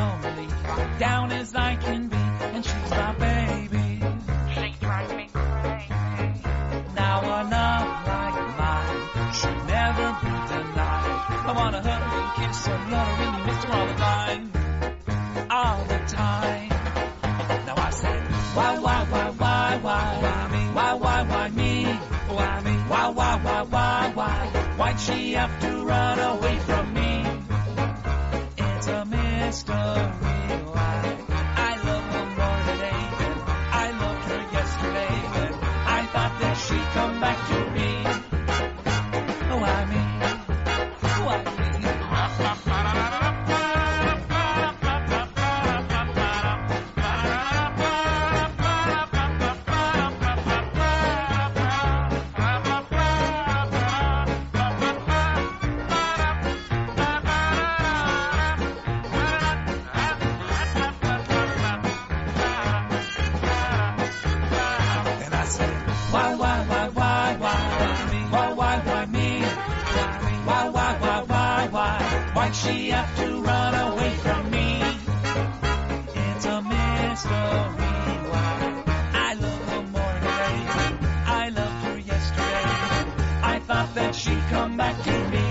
[83.66, 85.44] thought that she'd come back to me.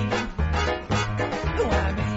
[1.68, 2.12] Why me?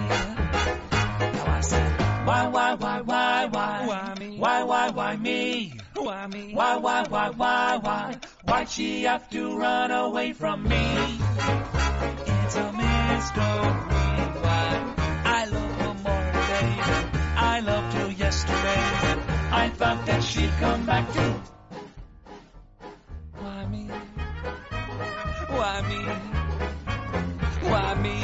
[1.33, 3.85] Now I said, why, why, why, why, why?
[3.85, 4.37] Why me?
[4.37, 5.81] Why, why, why me?
[5.93, 6.53] Why me?
[6.53, 8.17] Why, why, why, why, why?
[8.43, 11.19] Why'd she have to run away from me?
[12.45, 13.59] It's a mystery
[14.39, 14.93] why
[15.25, 16.71] I love her more today
[17.35, 18.83] I loved her yesterday.
[19.51, 21.58] I thought that she'd come back to.
[25.79, 26.03] Why me?
[27.69, 28.15] Why me?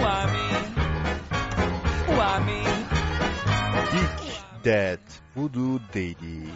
[0.00, 0.46] Why me?
[2.16, 2.60] Why me?
[3.92, 4.16] Dick
[4.64, 5.00] Dad
[5.36, 6.48] Voodoo Daddy.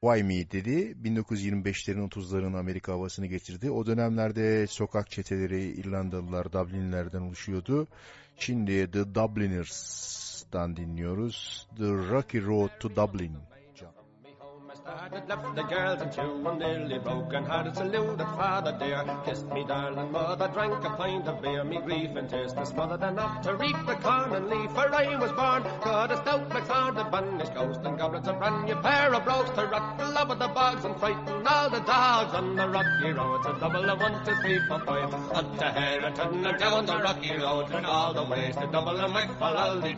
[0.00, 0.96] Why Me dedi.
[1.04, 3.70] 1925'lerin 30'ların Amerika havasını getirdi.
[3.70, 7.86] O dönemlerde sokak çeteleri İrlandalılar, Dublinlerden oluşuyordu.
[8.36, 11.68] Şimdi The Dubliners'tan dinliyoruz.
[11.76, 13.49] The Rocky Road to Dublin.
[14.90, 19.04] Started, left the girls and two and nearly broken hearted saluted father dear.
[19.24, 23.02] Kissed me darling mother, drank a pint of beer, me grief and tears to smothered
[23.02, 24.70] enough to reap the corn and leaf.
[24.72, 28.64] For I was born, got a stout McLeod, a banished ghost and goblins, a brand
[28.64, 31.80] new pair of brogues to rock the love of the bogs and frighten all the
[31.80, 33.42] dogs on the rocky road.
[33.44, 37.36] To double a one, two, three, four, five, up to Herriton and down the rocky
[37.36, 39.94] road and all the ways to double a McFallaldy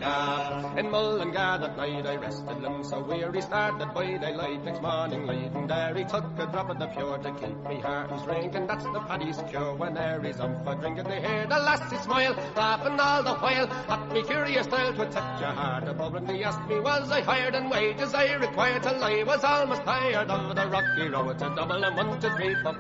[0.79, 5.95] In Mullingar that night I rested them so weary, started by daylight morning and there
[5.95, 8.85] he took a drop of the pure to keep me heart and drink and that's
[8.85, 9.75] the paddy's cure.
[9.77, 13.69] When there he's on for drinking they hear the lassie smile laughing all the while.
[13.95, 17.21] At me curious style to touch your heart above and They asked me was I
[17.21, 20.29] hired and wages I required till I was almost tired.
[20.29, 22.03] Of the rocky road to double and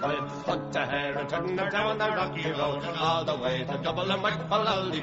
[0.02, 3.78] five hunt to hair and turn her down the rocky road all the way to
[3.78, 5.02] double and McFallaldy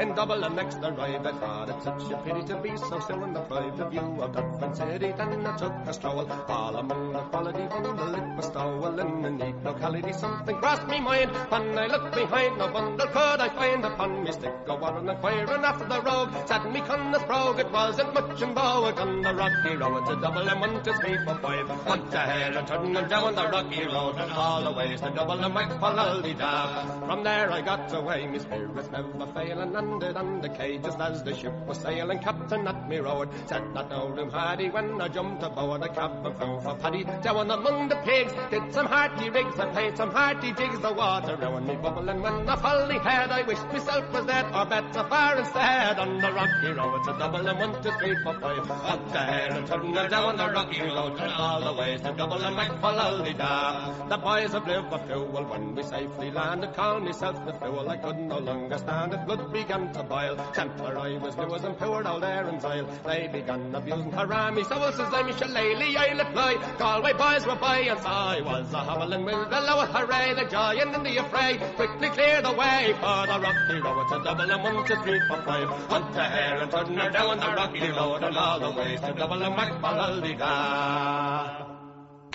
[0.00, 3.20] in double and next arrived I thought it such a pity to be so still
[3.32, 8.04] the private view of Dublin City then I took a stroll the quality from the
[8.04, 12.58] lip was stowel in a neat locality something crossed me mind when I looked behind
[12.58, 16.32] no bundle could I find upon me stick a warren and firing after the rogue
[16.46, 20.48] said me cunning brogue it wasn't much in vogue on the rocky road to double
[20.48, 24.16] and one two three four five to hair and turn and down the rocky road
[24.16, 28.38] and all the ways to double and McFallaldy dab from there I got away me
[28.38, 32.98] spirits never failing on the quay just as the ship was sailing captain at me
[32.98, 37.04] road said that no room had he when I jumped aboard a fell for paddy
[37.22, 41.36] down among the pigs did some hearty rigs and played some hearty jigs the water
[41.36, 45.38] round me bubbling when I folly had I wished myself was dead or better far
[45.38, 49.48] instead on the rocky road to double and one two three four five up there
[49.52, 53.36] and turn her down the rocky road and all the ways to double and McFallaldy
[53.38, 58.18] da the boys of Liverpool when we safely landed called myself the fool I could
[58.18, 62.46] no longer stand it blood began to boil temper I was as and all there
[62.46, 67.46] and Zyle they began abusing Harami so says I'm a Shillelagh I'll apply Galway boys
[67.46, 71.02] were by and so I was a hobbling with the lower hooray the giant in
[71.02, 74.96] the affray quickly clear the way for the rocky road to double and one two
[75.04, 78.60] three four five hunt the hair and turn her down the rocky road and all
[78.60, 79.54] the ways to double and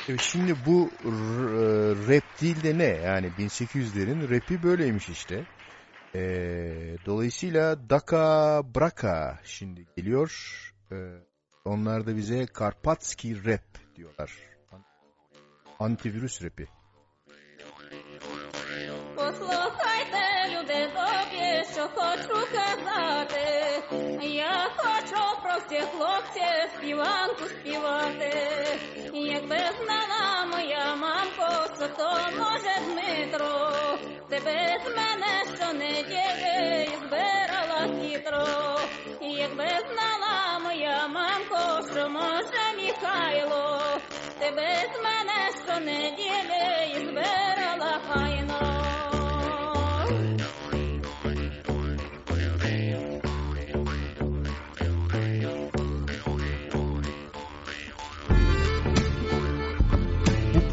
[0.09, 1.11] Evet, şimdi bu e,
[2.07, 2.83] rap değil de ne?
[2.83, 5.43] Yani 1800'lerin rapi böyleymiş işte.
[6.15, 10.31] Ee, dolayısıyla Daka Braka şimdi geliyor.
[10.91, 10.95] Ee,
[11.64, 14.32] onlar da bize Karpatski rap diyorlar.
[15.78, 16.68] Antivirüs rapi.
[19.16, 20.27] Послухайте,
[20.69, 23.83] Знаєте тобі, що хочу казати.
[24.21, 28.33] Я хочу про всіх хлопців співанку співати.
[29.13, 33.71] Якби знала моя мамко, що то може Дмитро,
[34.29, 38.79] тебе з мене щонеділі збирала хитро.
[39.21, 43.81] Якби знала моя мамко, що може Михайло,
[44.39, 48.38] тебе з мене щонеділі збирала хайно.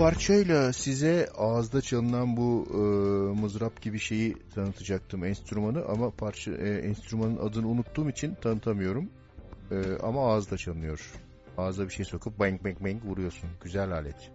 [0.02, 2.78] parçayla size ağızda çalınan bu e,
[3.42, 9.10] mızrap gibi şeyi tanıtacaktım enstrümanı ama parça e, enstrümanın adını unuttuğum için tanıtamıyorum.
[9.72, 11.12] E, ama ağızda çalınıyor.
[11.58, 13.50] Ağza bir şey sokup bang bang bang vuruyorsun.
[13.64, 14.32] Güzel alet.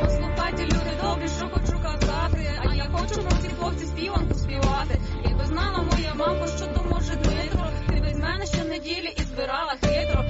[0.00, 5.00] Послухайте, люди добрі, що хочу казати, а я хочу про ці хлопці співанку співати.
[5.24, 10.24] Якби знала моя мамка, що то може Дмитро, ти без мене щонеділі і збирала хитро.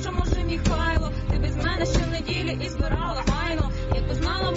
[0.00, 4.50] Що може Міхайло, ти без мене ще неділі і збирала гайно, Якби знала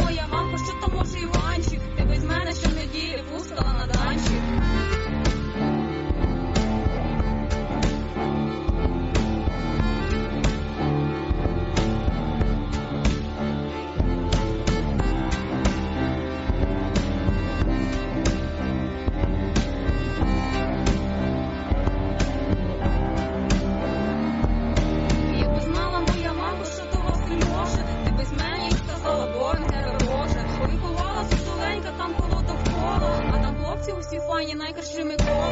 [34.36, 35.52] файні, найкращі Микола.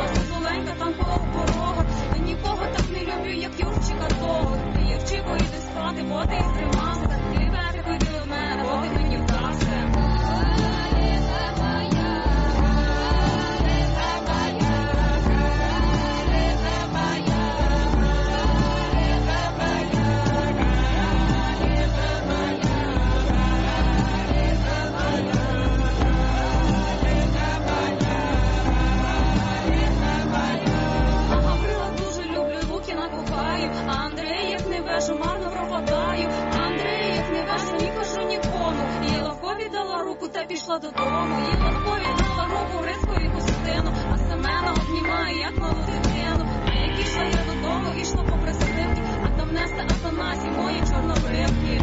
[0.00, 1.84] Ой, зозуленька там коло порога,
[2.16, 4.56] Я нікого так не люблю, як Юрчика того.
[4.74, 9.16] Ти Юрчико, іди спати, бо ти стримався, ти ветрику йди до мене, бо ти мені
[9.16, 10.81] вдався.
[39.72, 41.36] Дала руку та пішла додому.
[41.52, 46.48] Їй Лавкові дала руку рискові Костину, а Семена обнімає, як малу дитину.
[46.68, 51.80] А як ішла я додому, ішла попри садибки, а там неста Атанасі мої чорнобривки.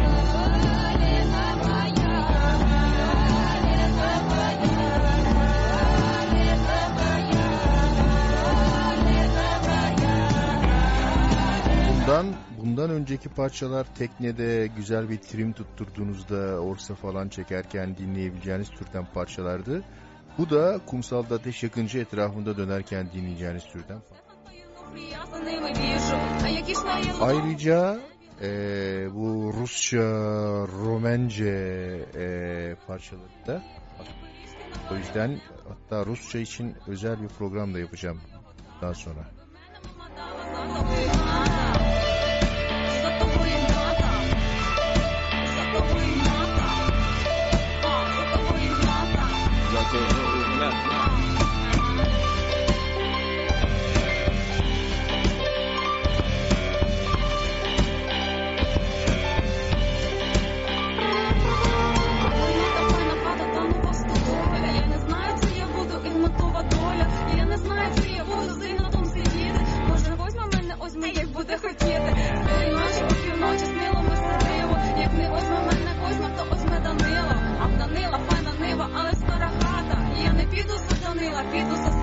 [12.70, 19.82] bundan önceki parçalar teknede güzel bir trim tutturduğunuzda orsa falan çekerken dinleyebileceğiniz türden parçalardı.
[20.38, 23.98] Bu da kumsalda ateş yakıncı etrafında dönerken dinleyeceğiniz türden.
[27.20, 28.00] Ayrıca
[28.42, 28.48] e,
[29.14, 29.98] bu Rusça,
[30.66, 31.46] Romence
[32.14, 33.62] e, parçaları da
[34.92, 38.20] o yüzden hatta Rusça için özel bir program da yapacağım
[38.82, 39.40] daha sonra.
[71.50, 74.78] Як буде ночі у півночі снило ми сидиво.
[74.98, 77.34] Як не возьме мене, Козьма, то возьме Данила.
[77.62, 79.98] А в Данила файна нива, але стара хата.
[80.24, 81.99] Я не піду за Данила, піду за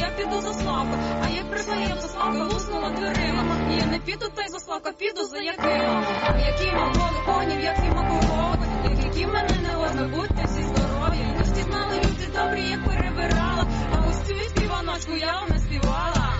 [0.00, 0.98] я піду за Славка.
[1.24, 3.42] А як признає за Славка, луснула дверима.
[3.72, 6.04] І я не піду та й за Славка, піду за Якима.
[6.46, 11.18] Які моволи конів, які макорови, як які мене не возьме, будьте всі здорові.
[11.38, 13.66] Не всі знали люди добрі, як перебирала.
[13.94, 16.36] А ось цю співаночку я вам не співала.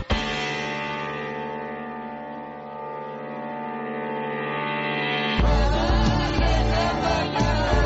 [6.76, 7.85] davulcuların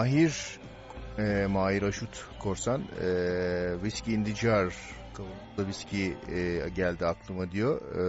[0.00, 0.58] Mahir
[1.18, 4.74] e, Mahir Aşut Korsan e, Whiskey in the Jar
[5.14, 5.70] kavunlu
[6.32, 7.80] e, geldi aklıma diyor.
[7.80, 8.04] E,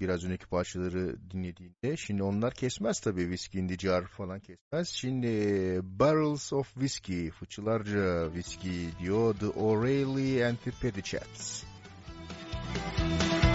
[0.00, 1.96] biraz önceki parçaları dinlediğinde.
[1.96, 4.88] Şimdi onlar kesmez tabii viski in the jar falan kesmez.
[4.88, 5.28] Şimdi
[5.82, 11.64] Barrels of Whiskey fıçılarca viski diyor The O'Reilly and the Petty Chaps.
[12.98, 13.45] Müzik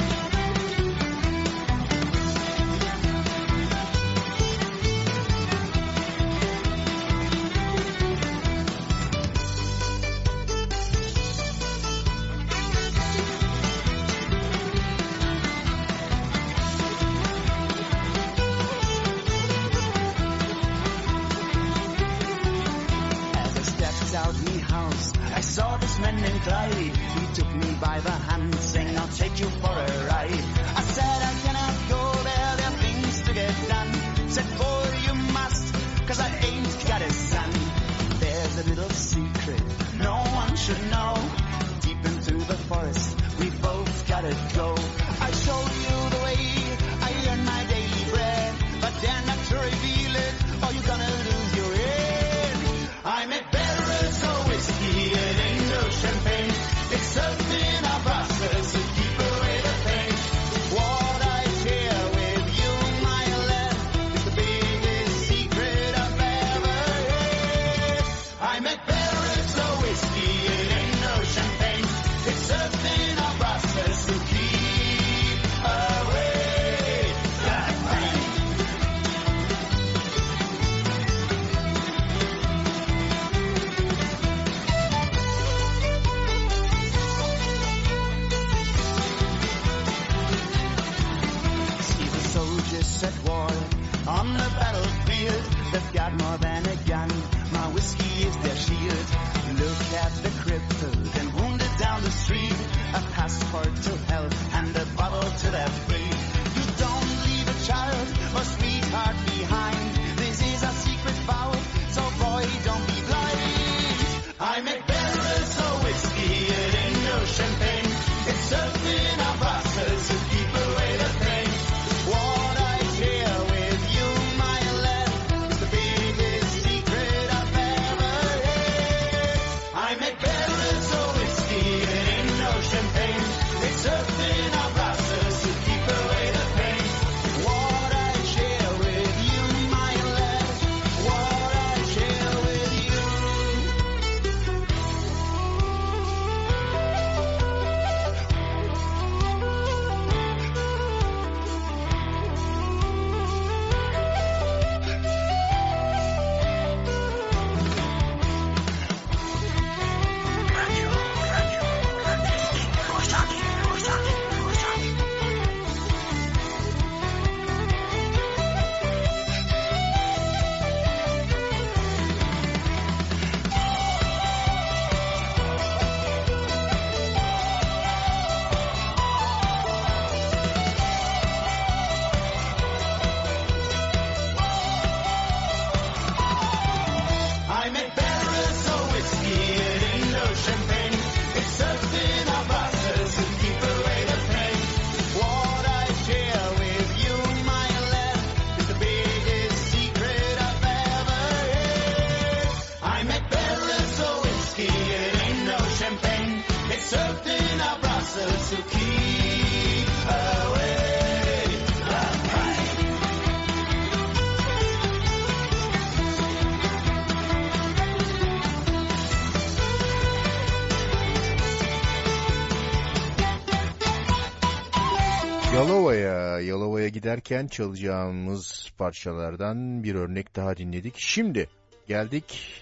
[227.11, 230.95] ederken çalacağımız parçalardan bir örnek daha dinledik.
[230.97, 231.49] Şimdi
[231.88, 232.53] geldik.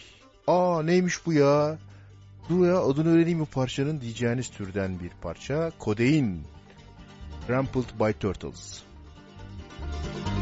[0.47, 1.77] Aa neymiş bu ya?
[2.49, 5.71] Dur ya adını öğreneyim bu parçanın diyeceğiniz türden bir parça.
[5.79, 6.43] Kodein.
[7.47, 8.83] Trampled by Turtles.
[9.81, 10.38] Müzik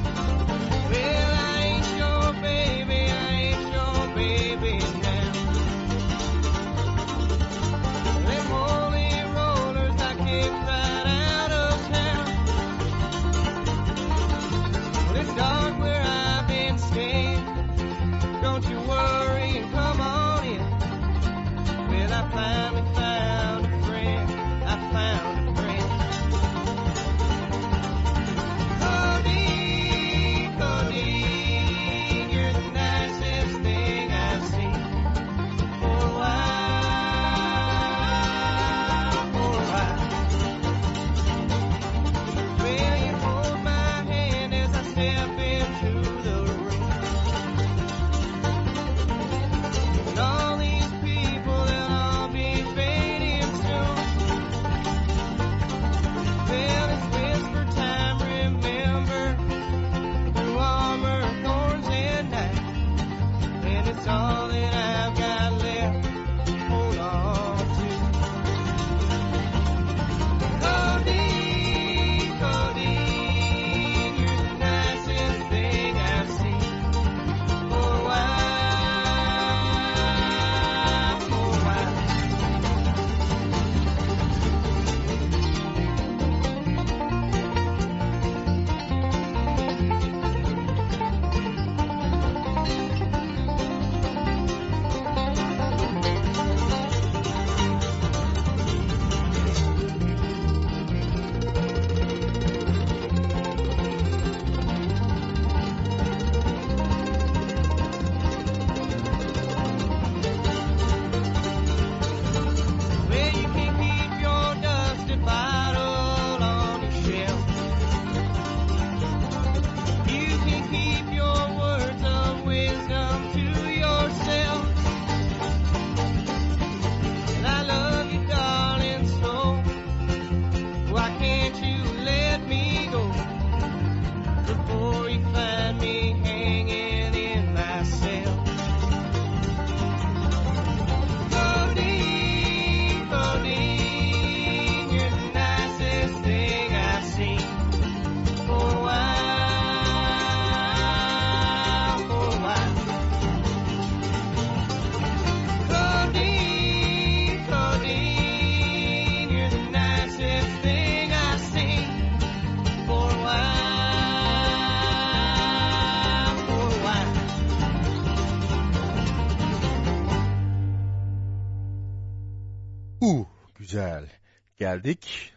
[174.77, 175.33] geldik.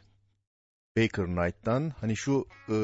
[0.96, 2.76] Baker Knight'tan hani şu e,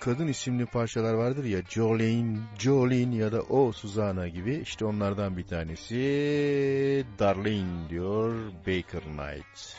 [0.00, 5.46] kadın isimli parçalar vardır ya Jolene, Jolene ya da O Suzana gibi işte onlardan bir
[5.46, 9.76] tanesi Darlene diyor Baker Knight.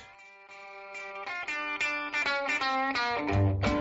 [3.22, 3.81] Müzik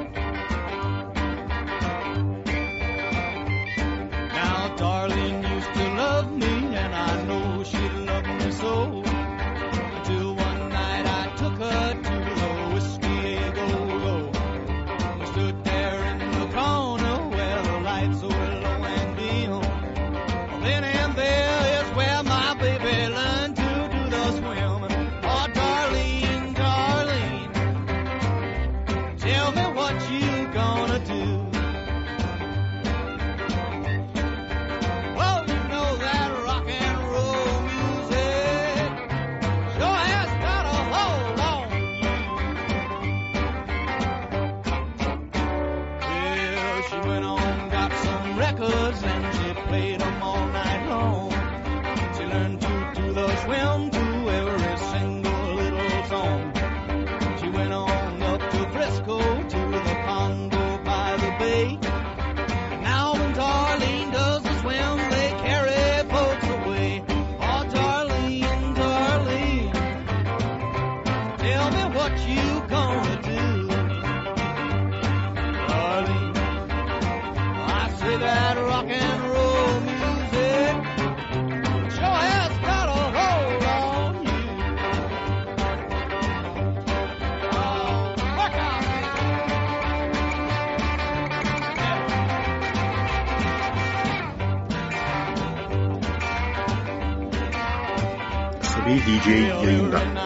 [99.30, 100.19] DJ Linda.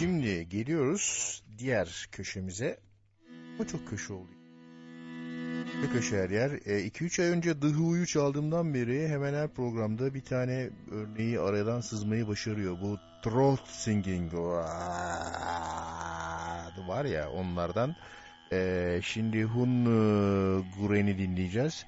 [0.00, 2.80] Şimdi geliyoruz diğer köşemize
[3.60, 4.28] saçma çok köşe oluyor.
[5.82, 6.50] Ne köşe her yer.
[6.50, 12.28] 2-3 e, ay önce Dıhu'yu çaldığımdan beri hemen her programda bir tane örneği aradan sızmayı
[12.28, 12.76] başarıyor.
[12.82, 14.34] Bu throat singing
[16.88, 17.96] var ya onlardan.
[18.52, 19.88] E, şimdi Hun e,
[20.78, 21.86] Guren'i dinleyeceğiz.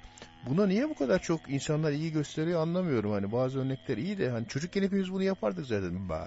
[0.49, 3.11] Buna niye bu kadar çok insanlar iyi gösteriyor anlamıyorum.
[3.11, 6.09] Hani bazı örnekler iyi de hani çocukken hepimiz bunu yapardık zaten.
[6.09, 6.23] Ba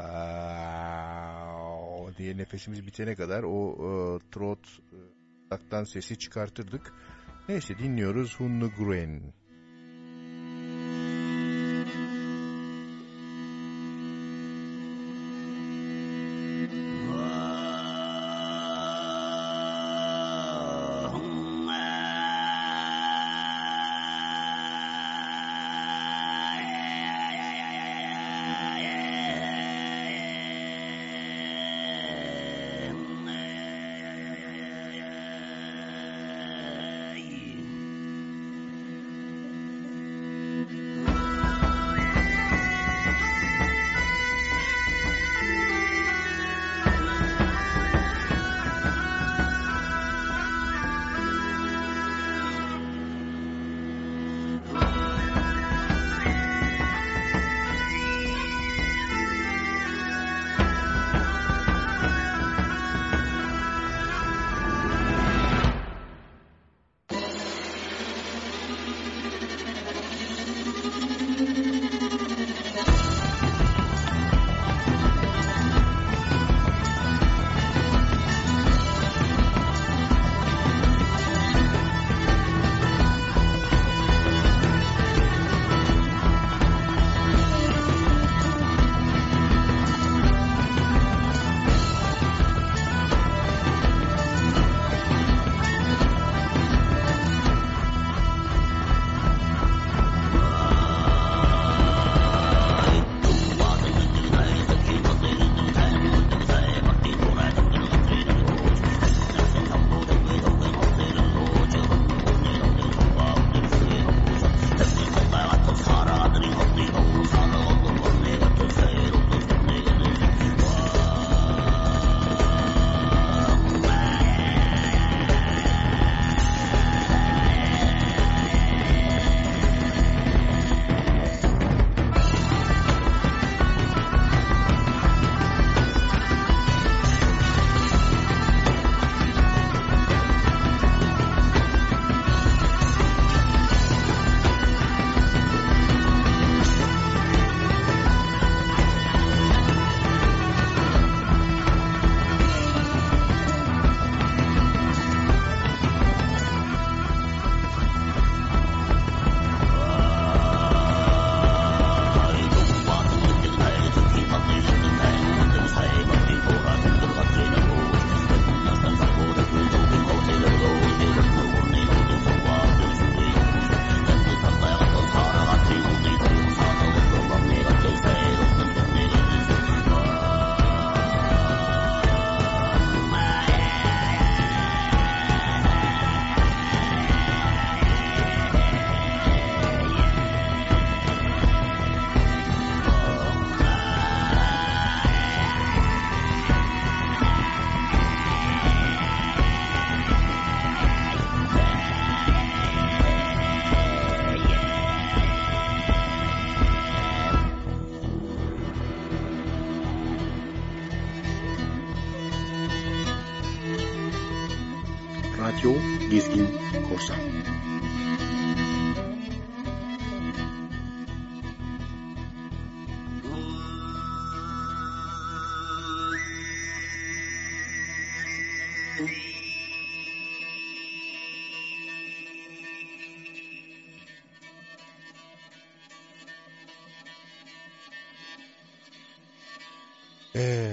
[2.19, 3.91] diye nefesimiz bitene kadar o e,
[4.31, 4.96] trot e,
[5.51, 6.93] Kulaktan sesi çıkartırdık.
[7.49, 9.33] Neyse dinliyoruz Hunnu Gruen.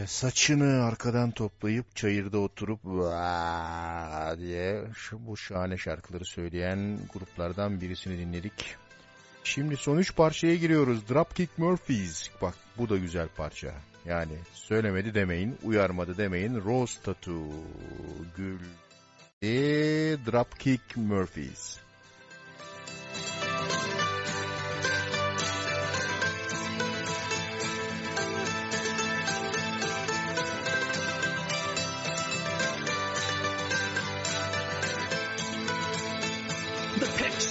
[0.08, 8.76] saçını arkadan toplayıp çayırda oturup vaa diye bu şahane şarkıları söyleyen gruplardan birisini dinledik.
[9.44, 11.10] Şimdi son üç parçaya giriyoruz.
[11.10, 12.30] Dropkick Murphys.
[12.42, 13.74] Bak bu da güzel parça.
[14.06, 16.56] Yani söylemedi demeyin, uyarmadı demeyin.
[16.56, 17.44] Rose Tattoo.
[18.38, 18.60] Gül.
[19.42, 19.52] E,
[20.26, 21.78] Dropkick Murphys.
[23.14, 24.03] Müzik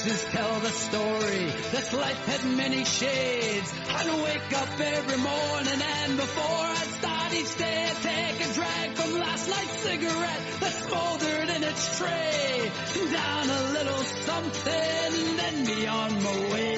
[0.03, 1.47] faces tell the story.
[1.73, 3.73] that life had many shades.
[3.89, 8.91] I'd wake up every morning and before I'd start each day, I'd take a drag
[8.97, 12.70] from last night's cigarette that smoldered in its tray.
[13.12, 16.77] Down a little something, then be on my way.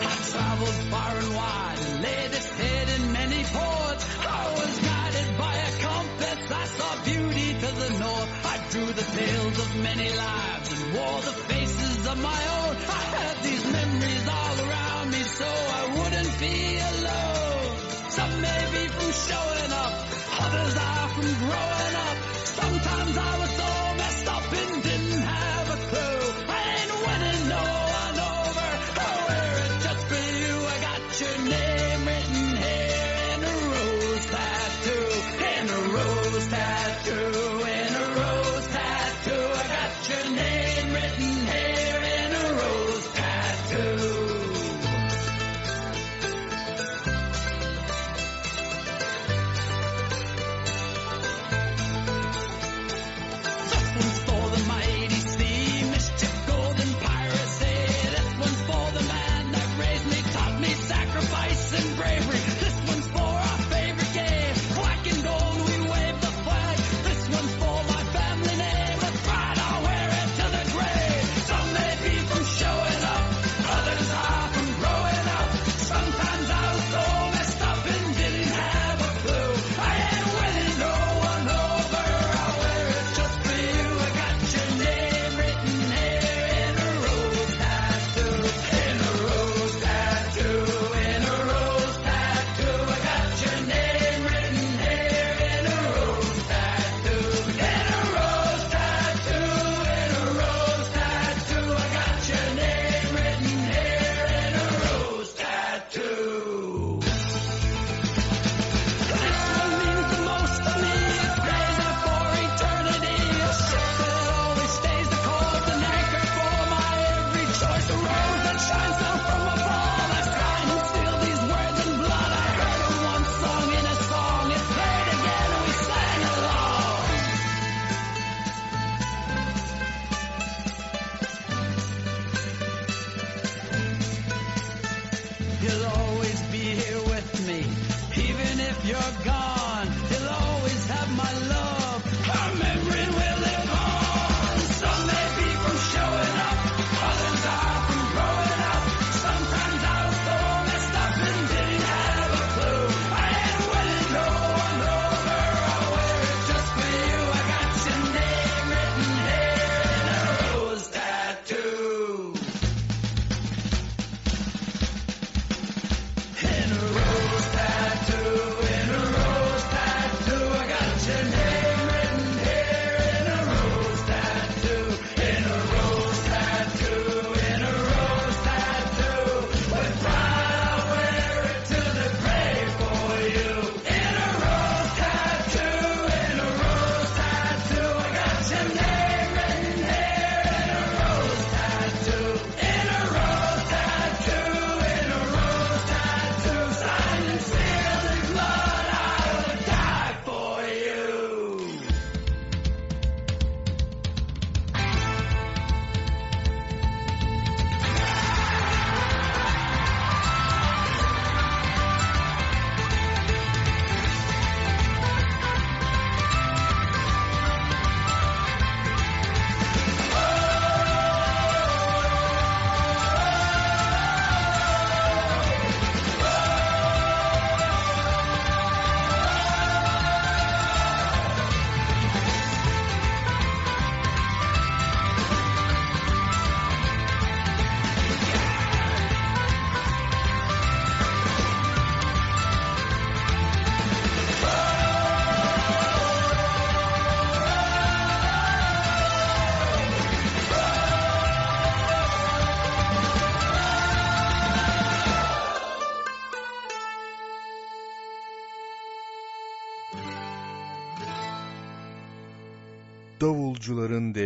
[0.00, 4.04] I traveled far and wide, and laid its head in many ports.
[4.20, 7.17] I was guided by a compass, I saw beauty
[8.70, 12.76] drew the tales of many lives and wore the faces of my own.
[12.76, 15.46] I had these memories all around me so
[15.80, 16.56] I wouldn't be
[16.92, 18.10] alone.
[18.10, 19.92] Some may be from showing up,
[20.44, 22.18] others are from growing up.
[22.44, 23.70] Sometimes I was so
[24.00, 25.47] messed up and didn't have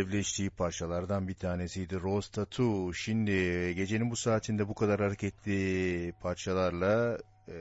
[0.07, 2.93] devleştiği parçalardan bir tanesiydi Rose Tattoo.
[2.93, 3.33] Şimdi
[3.75, 7.19] gecenin bu saatinde bu kadar hareketli parçalarla
[7.49, 7.55] e,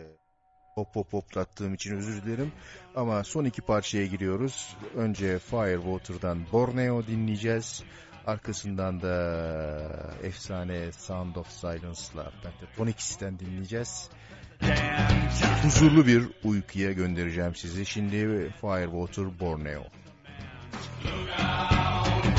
[0.76, 2.52] hop hop hoplattığım için özür dilerim.
[2.96, 4.76] Ama son iki parçaya giriyoruz.
[4.96, 7.84] Önce Firewater'dan Borneo dinleyeceğiz.
[8.28, 9.16] Arkasından da
[10.24, 14.10] efsane Sound of Silence'la Pentatonix'ten dinleyeceğiz.
[15.64, 17.86] Huzurlu bir uykuya göndereceğim sizi.
[17.86, 18.18] Şimdi
[18.62, 19.84] Firewater Borneo.
[21.04, 22.31] I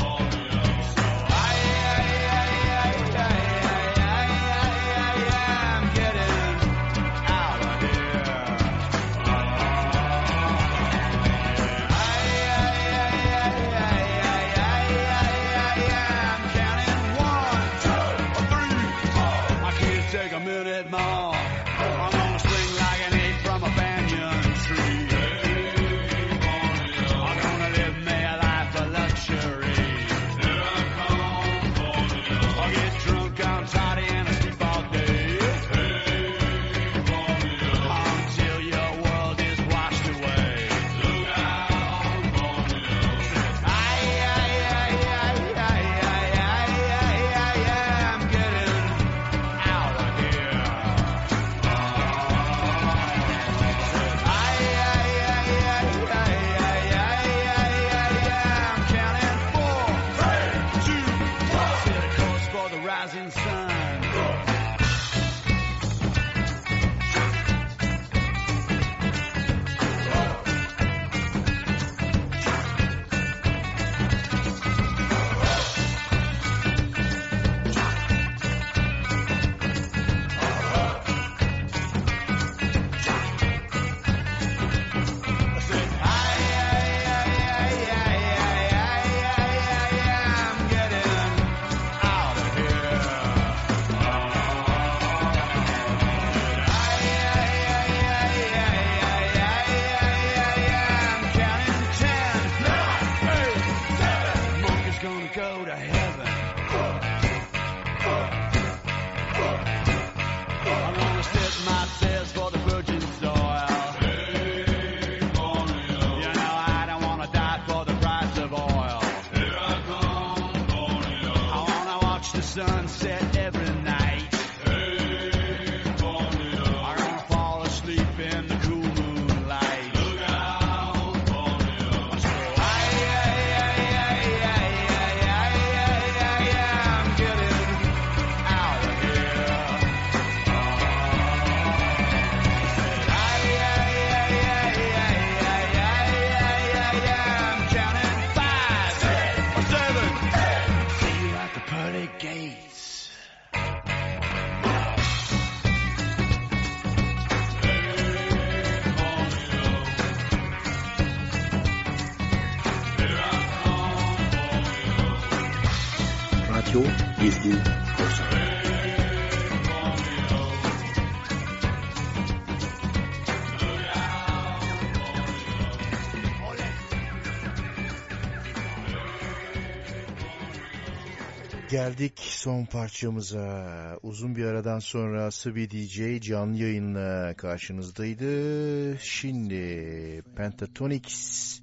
[181.83, 183.97] Geldik son parçamıza.
[184.03, 188.97] Uzun bir aradan sonra Sıbi DJ canlı yayınla karşınızdaydı.
[188.99, 191.61] Şimdi Pentatonix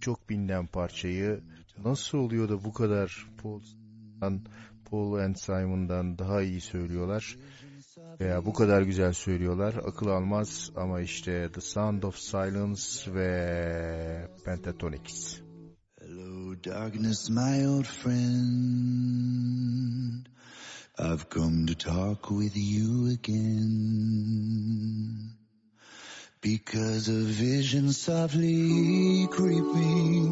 [0.00, 1.40] çok bilinen parçayı
[1.84, 4.40] nasıl oluyor da bu kadar Paul'dan,
[4.90, 7.36] Paul and Simon'dan daha iyi söylüyorlar
[8.20, 15.41] veya bu kadar güzel söylüyorlar akıl almaz ama işte The Sound of Silence ve Pentatonix.
[16.62, 18.28] Darkness, my old friend.
[20.96, 24.12] I've come to talk with you again.
[26.40, 30.30] Because a vision softly creeping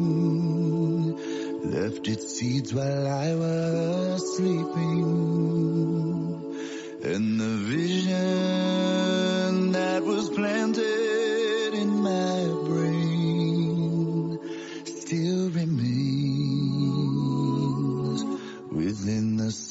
[1.69, 5.03] left its seeds while I was sleeping.
[7.03, 8.13] And the vision
[9.73, 11.00] that was planted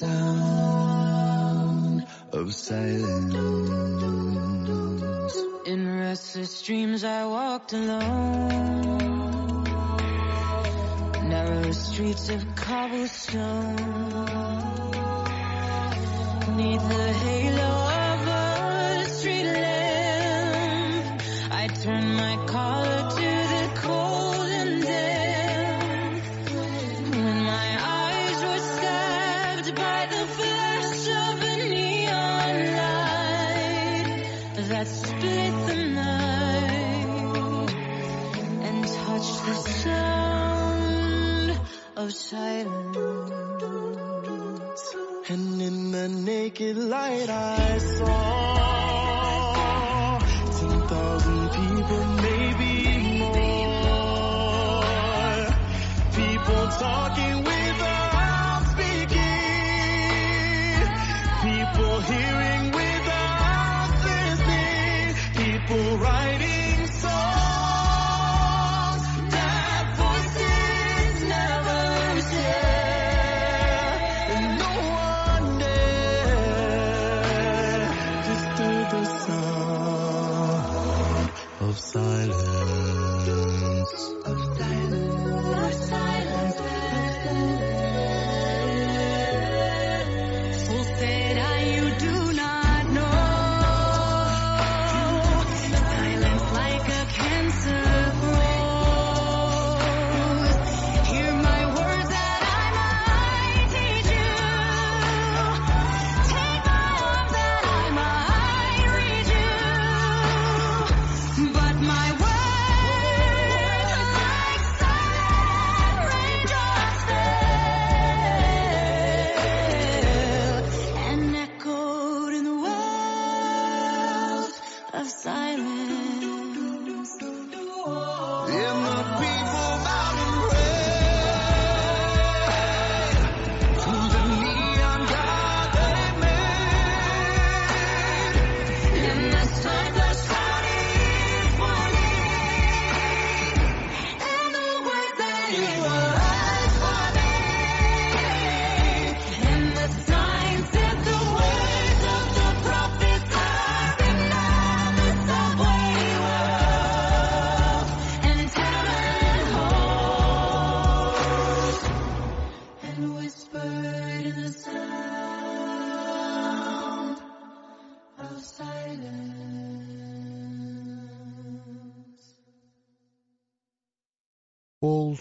[0.01, 1.97] sound
[2.32, 2.97] of silence.
[5.66, 9.64] In restless dreams I walked alone
[11.28, 13.77] Narrow streets of cobblestone
[16.56, 17.89] Neath the halo
[42.01, 42.97] of silence.
[45.28, 48.48] And in the naked light I saw
[50.60, 52.19] 10,000 people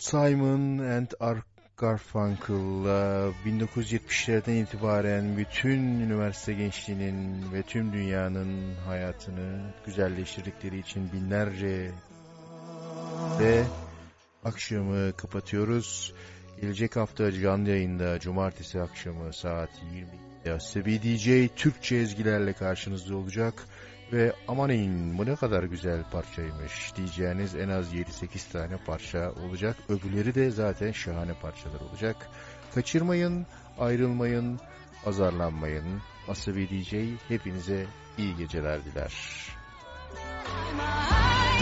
[0.09, 1.07] Simon and
[1.77, 11.91] Garfunkel'la 1970'lerden itibaren bütün üniversite gençliğinin ve tüm dünyanın hayatını güzelleştirdikleri için binlerce
[13.39, 13.63] ve
[14.43, 16.13] akşamı kapatıyoruz.
[16.61, 19.69] Gelecek hafta canlı yayında cumartesi akşamı saat
[20.45, 23.53] 20'de Sebi DJ Türkçe ezgilerle karşınızda olacak.
[24.13, 29.75] Ve amanın bu ne kadar güzel parçaymış diyeceğiniz en az 7-8 tane parça olacak.
[29.89, 32.29] Öbürleri de zaten şahane parçalar olacak.
[32.75, 33.45] Kaçırmayın,
[33.79, 34.59] ayrılmayın,
[35.05, 36.01] azarlanmayın.
[36.27, 36.93] Asabi DJ
[37.27, 37.85] hepinize
[38.17, 39.13] iyi geceler diler.
[40.77, 41.58] My